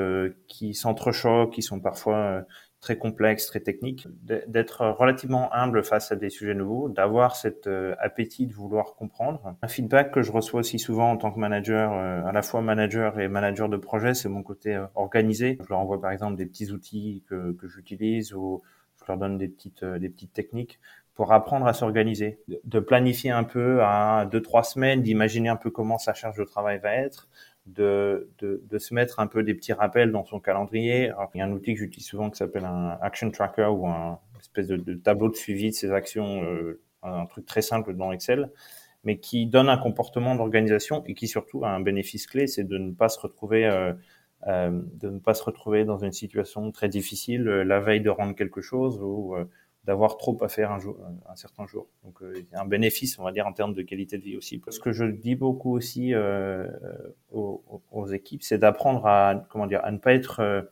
qui 0.46 0.74
s'entrechoquent, 0.74 1.52
qui 1.52 1.62
sont 1.62 1.80
parfois 1.80 2.44
très 2.80 2.96
complexes, 2.96 3.46
très 3.46 3.60
techniques, 3.60 4.08
d'être 4.22 4.86
relativement 4.86 5.52
humble 5.52 5.84
face 5.84 6.12
à 6.12 6.16
des 6.16 6.30
sujets 6.30 6.54
nouveaux, 6.54 6.88
d'avoir 6.88 7.36
cet 7.36 7.66
euh, 7.66 7.94
appétit 7.98 8.46
de 8.46 8.54
vouloir 8.54 8.94
comprendre. 8.94 9.54
Un 9.60 9.68
feedback 9.68 10.10
que 10.10 10.22
je 10.22 10.32
reçois 10.32 10.60
aussi 10.60 10.78
souvent 10.78 11.10
en 11.10 11.16
tant 11.18 11.30
que 11.30 11.38
manager, 11.38 11.92
euh, 11.92 12.24
à 12.24 12.32
la 12.32 12.40
fois 12.40 12.62
manager 12.62 13.20
et 13.20 13.28
manager 13.28 13.68
de 13.68 13.76
projet, 13.76 14.14
c'est 14.14 14.30
mon 14.30 14.42
côté 14.42 14.74
euh, 14.74 14.86
organisé. 14.94 15.58
Je 15.62 15.68
leur 15.68 15.78
envoie 15.78 16.00
par 16.00 16.10
exemple 16.10 16.36
des 16.36 16.46
petits 16.46 16.72
outils 16.72 17.22
que, 17.28 17.52
que 17.52 17.68
j'utilise 17.68 18.32
ou 18.32 18.62
je 18.98 19.04
leur 19.08 19.18
donne 19.18 19.36
des 19.36 19.48
petites, 19.48 19.84
des 19.84 20.08
petites 20.08 20.32
techniques 20.32 20.80
pour 21.14 21.32
apprendre 21.32 21.66
à 21.66 21.74
s'organiser, 21.74 22.40
de 22.64 22.80
planifier 22.80 23.30
un 23.30 23.44
peu 23.44 23.82
à 23.82 24.26
deux, 24.30 24.40
trois 24.40 24.62
semaines, 24.62 25.02
d'imaginer 25.02 25.50
un 25.50 25.56
peu 25.56 25.70
comment 25.70 25.98
sa 25.98 26.14
charge 26.14 26.38
de 26.38 26.44
travail 26.44 26.78
va 26.78 26.94
être, 26.94 27.28
de, 27.74 28.30
de, 28.38 28.62
de, 28.68 28.78
se 28.78 28.94
mettre 28.94 29.20
un 29.20 29.26
peu 29.26 29.42
des 29.42 29.54
petits 29.54 29.72
rappels 29.72 30.12
dans 30.12 30.24
son 30.24 30.40
calendrier. 30.40 31.12
il 31.34 31.38
y 31.38 31.40
a 31.40 31.44
un 31.44 31.52
outil 31.52 31.74
que 31.74 31.80
j'utilise 31.80 32.06
souvent 32.06 32.30
qui 32.30 32.36
s'appelle 32.36 32.64
un 32.64 32.98
action 33.00 33.30
tracker 33.30 33.66
ou 33.66 33.86
un 33.86 34.18
espèce 34.40 34.68
de, 34.68 34.94
tableau 34.94 35.28
de 35.28 35.36
suivi 35.36 35.70
de 35.70 35.74
ses 35.74 35.92
actions, 35.92 36.42
euh, 36.42 36.80
un 37.02 37.26
truc 37.26 37.46
très 37.46 37.62
simple 37.62 37.94
dans 37.94 38.12
Excel, 38.12 38.50
mais 39.04 39.18
qui 39.18 39.46
donne 39.46 39.68
un 39.68 39.78
comportement 39.78 40.34
d'organisation 40.34 41.02
et 41.06 41.14
qui 41.14 41.28
surtout 41.28 41.64
a 41.64 41.70
un 41.70 41.80
bénéfice 41.80 42.26
clé, 42.26 42.46
c'est 42.46 42.64
de 42.64 42.78
ne 42.78 42.92
pas 42.92 43.08
se 43.08 43.20
retrouver 43.20 43.66
euh, 43.66 43.92
euh, 44.46 44.70
de 44.94 45.10
ne 45.10 45.18
pas 45.18 45.34
se 45.34 45.42
retrouver 45.42 45.84
dans 45.84 45.98
une 45.98 46.12
situation 46.12 46.70
très 46.72 46.88
difficile 46.88 47.42
la 47.44 47.80
veille 47.80 48.00
de 48.00 48.10
rendre 48.10 48.34
quelque 48.34 48.62
chose 48.62 48.98
ou 49.02 49.36
d'avoir 49.84 50.18
trop 50.18 50.36
à 50.42 50.48
faire 50.48 50.70
un, 50.70 50.78
jour, 50.78 50.98
un 51.28 51.36
certain 51.36 51.66
jour. 51.66 51.88
Donc 52.04 52.22
euh, 52.22 52.34
il 52.36 52.46
y 52.52 52.54
a 52.54 52.60
un 52.60 52.66
bénéfice, 52.66 53.18
on 53.18 53.24
va 53.24 53.32
dire, 53.32 53.46
en 53.46 53.52
termes 53.52 53.74
de 53.74 53.82
qualité 53.82 54.18
de 54.18 54.22
vie 54.22 54.36
aussi. 54.36 54.60
Ce 54.68 54.78
que 54.78 54.92
je 54.92 55.04
dis 55.04 55.36
beaucoup 55.36 55.74
aussi 55.74 56.14
euh, 56.14 56.68
aux, 57.30 57.82
aux, 57.90 58.06
équipes, 58.08 58.42
c'est 58.42 58.58
d'apprendre 58.58 59.06
à 59.06 59.46
comment 59.48 59.66
dire 59.66 59.80
à 59.82 59.90
ne 59.90 59.98
pas 59.98 60.12
être 60.12 60.40
euh, 60.40 60.62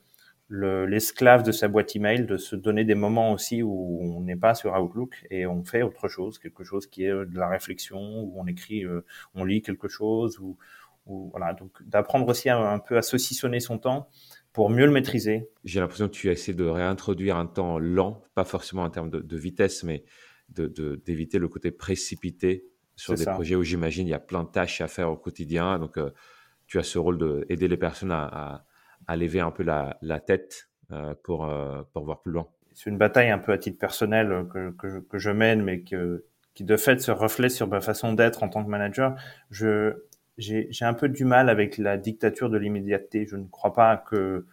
l'esclave 0.51 1.43
de 1.43 1.53
sa 1.53 1.69
boîte 1.69 1.97
email, 1.97 2.27
de 2.27 2.37
se 2.37 2.55
donner 2.55 2.85
des 2.85 2.95
moments 2.95 3.33
aussi 3.33 3.63
où 3.63 4.01
on 4.17 4.21
n'est 4.21 4.37
pas 4.37 4.55
sur 4.55 4.79
Outlook 4.79 5.27
et 5.31 5.47
on 5.47 5.65
fait 5.65 5.83
autre 5.83 6.09
chose, 6.09 6.39
quelque 6.39 6.65
chose 6.65 6.87
qui 6.87 7.05
est 7.05 7.11
de 7.11 7.39
la 7.39 7.49
réflexion, 7.49 7.99
où 7.99 8.35
on 8.37 8.47
écrit, 8.47 8.85
euh, 8.85 9.05
on 9.35 9.45
lit 9.45 9.63
quelque 9.63 9.89
chose, 9.89 10.39
ou, 10.39 10.57
voilà. 11.07 11.55
Donc 11.55 11.83
d'apprendre 11.83 12.29
aussi 12.29 12.51
un 12.51 12.79
peu 12.79 12.99
à 12.99 13.03
saucissonner 13.03 13.61
son 13.61 13.79
temps 13.79 14.11
pour 14.53 14.71
mieux 14.71 14.87
le 14.87 14.93
maîtriser. 14.93 15.51
J'ai 15.65 15.81
l'impression 15.81 16.09
que 16.09 16.13
tu 16.15 16.29
as 16.29 16.33
essayé 16.33 16.57
de 16.57 16.65
réintroduire 16.65 17.37
un 17.37 17.47
temps 17.47 17.79
lent, 17.79 18.23
pas 18.35 18.45
forcément 18.45 18.83
en 18.83 18.91
termes 18.91 19.11
de, 19.11 19.37
vitesse, 19.37 19.85
mais 19.85 20.05
d'éviter 20.49 21.39
de, 21.39 21.43
le 21.43 21.49
côté 21.49 21.71
précipité 21.71 22.67
sur 22.97 23.15
des 23.15 23.25
projets 23.25 23.55
où 23.55 23.63
j'imagine 23.63 24.07
il 24.07 24.11
y 24.11 24.15
a 24.15 24.19
plein 24.19 24.45
de 24.45 24.49
tâches 24.49 24.81
à 24.81 24.89
faire 24.89 25.11
au 25.11 25.17
quotidien. 25.17 25.79
Donc, 25.79 25.99
euh, 25.99 26.11
tu 26.67 26.79
as 26.79 26.83
ce 26.83 26.99
rôle 26.99 27.47
d'aider 27.47 27.69
les 27.69 27.77
personnes 27.77 28.11
à, 28.11 28.65
à, 29.07 29.17
lever 29.17 29.41
un 29.41 29.51
peu 29.51 29.63
la, 29.63 29.97
la 30.03 30.21
tête 30.21 30.69
euh, 30.91 31.15
pour, 31.23 31.47
euh, 31.47 31.83
pour 31.93 32.05
voir 32.05 32.21
plus 32.21 32.33
loin. 32.33 32.49
C'est 32.75 32.91
une 32.91 32.99
bataille 32.99 33.31
un 33.31 33.39
peu 33.39 33.53
à 33.53 33.59
titre 33.59 33.79
personnel 33.79 34.47
que, 34.53 34.71
que, 34.73 34.89
je, 34.89 34.99
que 34.99 35.19
je 35.19 35.31
mène, 35.31 35.63
mais 35.63 35.83
que, 35.83 36.25
qui 36.55 36.65
de 36.65 36.77
fait 36.77 37.01
se 37.01 37.13
reflète 37.13 37.53
sur 37.53 37.69
ma 37.69 37.81
façon 37.81 38.13
d'être 38.13 38.43
en 38.43 38.49
tant 38.49 38.65
que 38.65 38.69
manager. 38.69 39.15
Je, 39.51 39.95
j'ai 40.39 40.85
un 40.85 40.95
peu 40.95 41.09
du 41.09 41.25
mal 41.25 41.49
avec 41.49 41.79
la 41.79 41.97
dictature 41.97 42.49
de 42.49 42.57
l'immédiateté. 42.57 43.27
Je 43.27 43.37
ne 43.37 43.47
crois 43.47 43.73
pas 43.73 43.97
que 43.97 44.47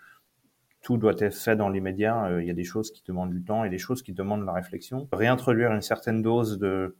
tout 0.81 0.97
doit 0.97 1.15
être 1.19 1.35
fait 1.35 1.55
dans 1.55 1.69
l'immédiat. 1.69 2.25
Euh, 2.25 2.41
il 2.41 2.47
y 2.47 2.51
a 2.51 2.53
des 2.53 2.63
choses 2.63 2.91
qui 2.91 3.03
demandent 3.07 3.31
du 3.31 3.43
temps 3.43 3.63
et 3.63 3.69
des 3.69 3.77
choses 3.77 4.03
qui 4.03 4.13
demandent 4.13 4.45
la 4.45 4.53
réflexion. 4.53 5.07
Réintroduire 5.11 5.71
une 5.71 5.81
certaine 5.81 6.21
dose 6.21 6.57
de, 6.59 6.95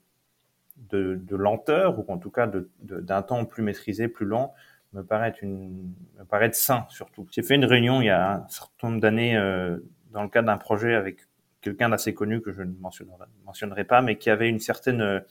de, 0.89 1.35
lenteur, 1.35 1.97
ou 1.99 2.11
en 2.11 2.17
tout 2.17 2.31
cas 2.31 2.49
d'un 2.81 3.21
temps 3.21 3.45
plus 3.45 3.63
maîtrisé, 3.63 4.07
plus 4.07 4.25
lent, 4.25 4.53
me 4.93 5.03
paraît 5.03 5.33
me 5.43 6.23
paraît 6.23 6.51
sain 6.53 6.85
surtout. 6.89 7.27
J'ai 7.31 7.43
fait 7.43 7.55
une 7.55 7.65
réunion 7.65 8.01
il 8.01 8.05
y 8.05 8.09
a 8.09 8.37
un 8.37 8.47
certain 8.47 8.89
nombre 8.89 9.01
d'années 9.01 9.35
euh, 9.35 9.77
dans 10.11 10.23
le 10.23 10.29
cadre 10.29 10.47
d'un 10.47 10.57
projet 10.57 10.95
avec 10.95 11.19
quelqu'un 11.61 11.89
d'assez 11.89 12.13
connu 12.13 12.41
que 12.41 12.51
je 12.51 12.61
ne 12.61 12.73
mentionnerai, 12.79 13.25
mentionnerai, 13.45 13.83
pas, 13.83 14.01
mais 14.01 14.17
qui 14.17 14.29
avait 14.29 14.47
une 14.47 14.59
certaine, 14.59 15.23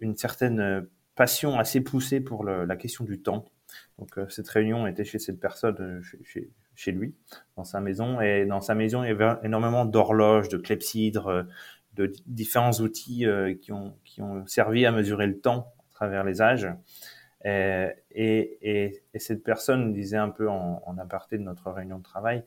une 0.00 0.16
certaine 0.16 0.88
passion 1.18 1.58
assez 1.58 1.80
poussée 1.80 2.20
pour 2.20 2.44
la 2.44 2.76
question 2.76 3.04
du 3.04 3.20
temps. 3.20 3.44
Donc 3.98 4.16
euh, 4.16 4.28
cette 4.28 4.48
réunion 4.48 4.86
était 4.86 5.04
chez 5.04 5.18
cette 5.18 5.40
personne, 5.40 5.76
euh, 5.80 6.00
chez, 6.74 6.92
lui, 6.92 7.14
dans 7.56 7.64
sa 7.64 7.80
maison. 7.80 8.20
Et 8.20 8.46
dans 8.46 8.60
sa 8.60 8.74
maison, 8.74 9.02
il 9.02 9.08
y 9.08 9.10
avait 9.10 9.34
énormément 9.42 9.84
d'horloges, 9.84 10.48
de 10.48 10.56
clepsydres, 10.56 11.26
euh, 11.26 11.42
de 11.94 12.12
différents 12.26 12.72
outils 12.74 13.26
qui, 13.60 13.72
ont, 13.72 13.96
qui 14.04 14.22
ont 14.22 14.46
servi 14.46 14.86
à 14.86 14.92
mesurer 14.92 15.26
le 15.26 15.40
temps 15.40 15.72
à 15.90 15.94
travers 15.94 16.22
les 16.22 16.40
âges. 16.40 16.68
Et 17.44 19.02
cette 19.16 19.42
personne 19.42 19.92
disait 19.92 20.16
un 20.16 20.28
peu 20.28 20.48
en, 20.48 20.80
en, 20.86 20.98
aparté 20.98 21.38
de 21.38 21.42
notre 21.42 21.72
réunion 21.72 21.98
de 21.98 22.04
travail 22.04 22.44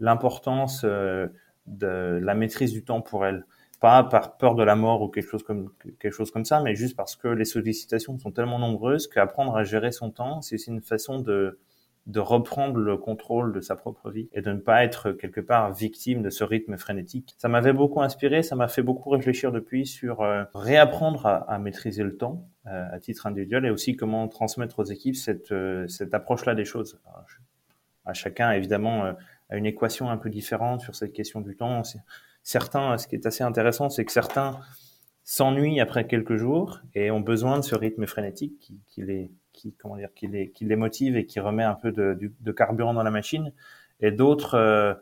l'importance 0.00 0.84
de 0.84 2.18
la 2.20 2.34
maîtrise 2.34 2.72
du 2.72 2.82
temps 2.82 3.00
pour 3.00 3.24
elle 3.24 3.46
pas 3.80 4.02
par 4.02 4.36
peur 4.36 4.54
de 4.54 4.62
la 4.62 4.76
mort 4.76 5.02
ou 5.02 5.08
quelque 5.08 5.28
chose 5.28 5.42
comme 5.42 5.70
quelque 6.00 6.12
chose 6.12 6.30
comme 6.30 6.44
ça, 6.44 6.60
mais 6.60 6.74
juste 6.74 6.96
parce 6.96 7.16
que 7.16 7.28
les 7.28 7.44
sollicitations 7.44 8.18
sont 8.18 8.32
tellement 8.32 8.58
nombreuses 8.58 9.06
qu'apprendre 9.06 9.56
à 9.56 9.64
gérer 9.64 9.92
son 9.92 10.10
temps, 10.10 10.42
c'est 10.42 10.56
aussi 10.56 10.70
une 10.70 10.82
façon 10.82 11.20
de 11.20 11.58
de 12.08 12.20
reprendre 12.20 12.78
le 12.78 12.96
contrôle 12.96 13.52
de 13.52 13.60
sa 13.60 13.76
propre 13.76 14.10
vie 14.10 14.30
et 14.32 14.40
de 14.40 14.50
ne 14.50 14.58
pas 14.58 14.82
être 14.82 15.12
quelque 15.12 15.42
part 15.42 15.72
victime 15.72 16.22
de 16.22 16.30
ce 16.30 16.42
rythme 16.42 16.78
frénétique. 16.78 17.34
Ça 17.36 17.48
m'avait 17.48 17.74
beaucoup 17.74 18.00
inspiré, 18.00 18.42
ça 18.42 18.56
m'a 18.56 18.66
fait 18.66 18.82
beaucoup 18.82 19.10
réfléchir 19.10 19.52
depuis 19.52 19.86
sur 19.86 20.22
euh, 20.22 20.44
réapprendre 20.54 21.26
à, 21.26 21.36
à, 21.52 21.58
maîtriser 21.58 22.02
le 22.02 22.16
temps 22.16 22.48
euh, 22.66 22.86
à 22.90 22.98
titre 22.98 23.26
individuel 23.26 23.66
et 23.66 23.70
aussi 23.70 23.94
comment 23.94 24.26
transmettre 24.26 24.78
aux 24.78 24.84
équipes 24.84 25.16
cette, 25.16 25.52
euh, 25.52 25.86
cette 25.86 26.14
approche-là 26.14 26.54
des 26.54 26.64
choses. 26.64 26.98
à 28.06 28.14
chacun, 28.14 28.52
évidemment, 28.52 29.04
a 29.50 29.56
une 29.56 29.66
équation 29.66 30.08
un 30.08 30.16
peu 30.16 30.30
différente 30.30 30.80
sur 30.80 30.94
cette 30.94 31.12
question 31.12 31.42
du 31.42 31.56
temps 31.56 31.82
certains, 32.48 32.96
ce 32.96 33.06
qui 33.06 33.14
est 33.14 33.26
assez 33.26 33.44
intéressant, 33.44 33.90
c'est 33.90 34.06
que 34.06 34.12
certains 34.12 34.58
s'ennuient 35.22 35.80
après 35.80 36.06
quelques 36.06 36.36
jours 36.36 36.80
et 36.94 37.10
ont 37.10 37.20
besoin 37.20 37.58
de 37.58 37.62
ce 37.62 37.74
rythme 37.74 38.06
frénétique 38.06 38.72
qui, 38.86 39.02
les, 39.02 39.30
qui, 39.52 39.74
comment 39.74 39.96
dire, 39.96 40.08
qui 40.14 40.28
les, 40.28 40.50
qui 40.50 40.64
les 40.64 40.76
motive 40.76 41.18
et 41.18 41.26
qui 41.26 41.40
remet 41.40 41.62
un 41.62 41.74
peu 41.74 41.92
de, 41.92 42.52
carburant 42.52 42.94
dans 42.94 43.02
la 43.02 43.10
machine. 43.10 43.52
Et 44.00 44.12
d'autres 44.12 44.54
euh, 44.54 44.94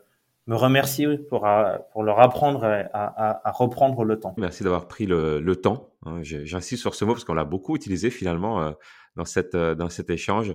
me 0.47 0.57
remercient 0.57 1.17
pour, 1.29 1.47
euh, 1.47 1.77
pour 1.93 2.03
leur 2.03 2.19
apprendre 2.19 2.65
à 2.65 3.51
reprendre 3.51 4.03
le 4.03 4.19
temps. 4.19 4.35
Merci 4.37 4.63
d'avoir 4.63 4.89
pris 4.89 5.05
le, 5.05 5.39
le 5.39 5.55
temps. 5.55 5.93
Hein. 6.05 6.19
J'insiste 6.23 6.81
sur 6.81 6.95
ce 6.95 7.05
mot 7.05 7.13
parce 7.13 7.23
qu'on 7.23 7.33
l'a 7.33 7.45
beaucoup 7.45 7.77
utilisé 7.77 8.09
finalement 8.09 8.61
euh, 8.61 8.71
dans, 9.15 9.23
cette, 9.23 9.55
dans 9.55 9.87
cet 9.87 10.09
échange. 10.09 10.53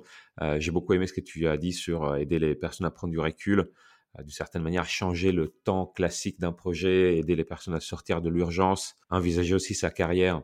J'ai 0.58 0.70
beaucoup 0.70 0.92
aimé 0.92 1.06
ce 1.06 1.14
que 1.14 1.22
tu 1.22 1.48
as 1.48 1.56
dit 1.56 1.72
sur 1.72 2.16
aider 2.16 2.38
les 2.38 2.54
personnes 2.54 2.86
à 2.86 2.90
prendre 2.90 3.12
du 3.12 3.18
recul 3.18 3.70
d'une 4.18 4.30
certaine 4.30 4.62
manière 4.62 4.86
changer 4.86 5.32
le 5.32 5.48
temps 5.48 5.86
classique 5.86 6.38
d'un 6.38 6.52
projet, 6.52 7.18
aider 7.18 7.34
les 7.34 7.44
personnes 7.44 7.74
à 7.74 7.80
sortir 7.80 8.20
de 8.20 8.28
l'urgence, 8.28 8.94
envisager 9.10 9.54
aussi 9.54 9.74
sa 9.74 9.90
carrière 9.90 10.42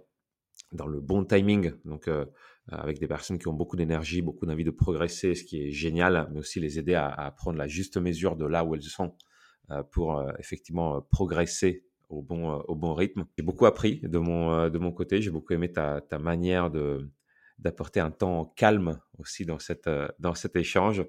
dans 0.73 0.87
le 0.87 1.01
bon 1.01 1.25
timing, 1.25 1.73
donc 1.85 2.09
euh, 2.09 2.25
avec 2.71 2.99
des 2.99 3.07
personnes 3.07 3.39
qui 3.39 3.49
ont 3.49 3.55
beaucoup 3.55 3.77
d'énergie, 3.77 4.23
beaucoup 4.23 4.47
d'envie 4.47 4.65
de 4.65 4.71
progresser, 4.71 5.35
ce 5.35 5.45
qui 5.45 5.63
est 5.63 5.71
génial, 5.71 6.29
mais 6.33 6.41
aussi 6.41 6.61
les 6.61 6.79
aider 6.79 6.95
à, 6.95 7.33
prendre 7.37 7.59
la 7.59 7.67
juste 7.67 7.97
mesure 7.97 8.37
de 8.37 8.47
là 8.47 8.65
où 8.65 8.75
elles 8.75 8.83
sont 8.83 9.15
euh, 9.71 9.83
pour 9.83 10.19
euh, 10.19 10.31
effectivement 10.39 11.01
progresser 11.03 11.85
au 12.09 12.23
bon, 12.23 12.55
au 12.69 12.75
bon 12.75 12.95
rythme. 12.95 13.27
J'ai 13.37 13.45
beaucoup 13.45 13.67
appris 13.67 14.01
de 14.03 14.19
mon, 14.19 14.71
de 14.71 14.79
mon 14.79 14.93
côté, 14.93 15.21
j'ai 15.21 15.31
beaucoup 15.31 15.53
aimé 15.53 15.71
ta, 15.71 16.01
ta 16.01 16.19
manière 16.19 16.71
de 16.71 17.11
d'apporter 17.59 17.99
un 17.99 18.13
temps 18.13 18.53
calme 18.57 19.01
aussi 19.19 19.45
dans, 19.45 19.59
cette, 19.59 19.91
dans 20.21 20.35
cet 20.35 20.55
échange. 20.55 21.05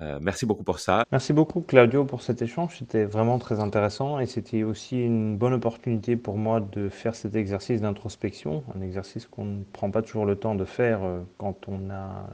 Euh, 0.00 0.18
merci 0.20 0.44
beaucoup 0.44 0.64
pour 0.64 0.80
ça. 0.80 1.04
Merci 1.12 1.32
beaucoup 1.32 1.60
Claudio 1.60 2.04
pour 2.04 2.22
cet 2.22 2.42
échange. 2.42 2.78
C'était 2.78 3.04
vraiment 3.04 3.38
très 3.38 3.60
intéressant 3.60 4.18
et 4.18 4.26
c'était 4.26 4.64
aussi 4.64 5.00
une 5.00 5.36
bonne 5.36 5.52
opportunité 5.52 6.16
pour 6.16 6.36
moi 6.36 6.60
de 6.60 6.88
faire 6.88 7.14
cet 7.14 7.36
exercice 7.36 7.80
d'introspection, 7.80 8.64
un 8.74 8.80
exercice 8.80 9.26
qu'on 9.26 9.44
ne 9.44 9.62
prend 9.62 9.90
pas 9.90 10.02
toujours 10.02 10.26
le 10.26 10.34
temps 10.34 10.56
de 10.56 10.64
faire 10.64 11.04
euh, 11.04 11.20
quand 11.38 11.68
on 11.68 11.90
a 11.90 12.28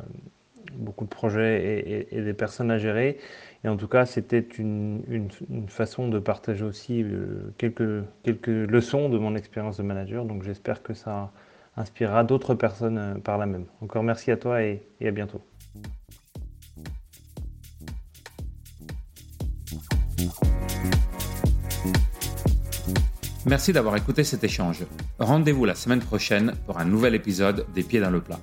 beaucoup 0.75 1.05
de 1.05 1.11
projets 1.11 2.07
et, 2.11 2.23
des 2.23 2.33
personnes 2.33 2.71
à 2.71 2.79
gérer. 2.79 3.19
Et 3.65 3.69
en 3.69 3.77
tout 3.77 3.89
cas, 3.89 4.07
c'était 4.07 4.41
une, 4.41 5.29
façon 5.69 6.09
de 6.09 6.19
partager 6.19 6.65
aussi 6.65 7.03
euh, 7.03 7.53
quelques, 7.59 8.47
leçons 8.47 9.09
de 9.09 9.19
mon 9.19 9.35
expérience 9.35 9.77
de 9.77 9.83
manager. 9.83 10.25
Donc 10.25 10.45
j'espère 10.45 10.83
que 10.83 10.95
ça 10.95 11.33
inspirera 11.77 12.25
d'autres 12.25 12.55
personnes 12.55 13.21
par 13.23 13.37
la 13.37 13.47
même. 13.47 13.67
Encore 13.83 14.03
merci 14.03 14.31
à 14.31 14.37
toi 14.37 14.63
et 14.63 14.83
à 15.03 15.11
bientôt. 15.11 15.43
Merci 23.51 23.73
d'avoir 23.73 23.97
écouté 23.97 24.23
cet 24.23 24.45
échange. 24.45 24.85
Rendez-vous 25.19 25.65
la 25.65 25.75
semaine 25.75 25.99
prochaine 25.99 26.53
pour 26.67 26.79
un 26.79 26.85
nouvel 26.85 27.17
épisode 27.17 27.67
des 27.75 27.83
Pieds 27.83 27.99
dans 27.99 28.13
le 28.13 28.21
plat. 28.21 28.39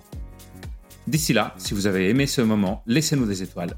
D'ici 1.07 1.31
là, 1.31 1.53
si 1.57 1.73
vous 1.73 1.87
avez 1.87 2.09
aimé 2.09 2.27
ce 2.27 2.41
moment, 2.41 2.83
laissez-nous 2.87 3.25
des 3.25 3.41
étoiles. 3.41 3.77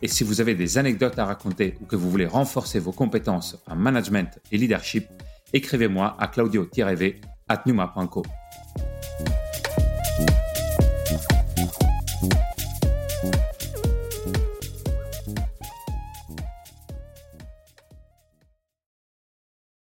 Et 0.00 0.08
si 0.08 0.24
vous 0.24 0.40
avez 0.40 0.54
des 0.54 0.78
anecdotes 0.78 1.18
à 1.18 1.26
raconter 1.26 1.74
ou 1.82 1.84
que 1.84 1.96
vous 1.96 2.10
voulez 2.10 2.24
renforcer 2.24 2.78
vos 2.78 2.92
compétences 2.92 3.62
en 3.66 3.76
management 3.76 4.40
et 4.50 4.56
leadership, 4.56 5.04
écrivez-moi 5.52 6.16
à 6.18 6.28
claudio-v 6.28 7.20
at 7.46 7.62
numa.co. 7.66 8.22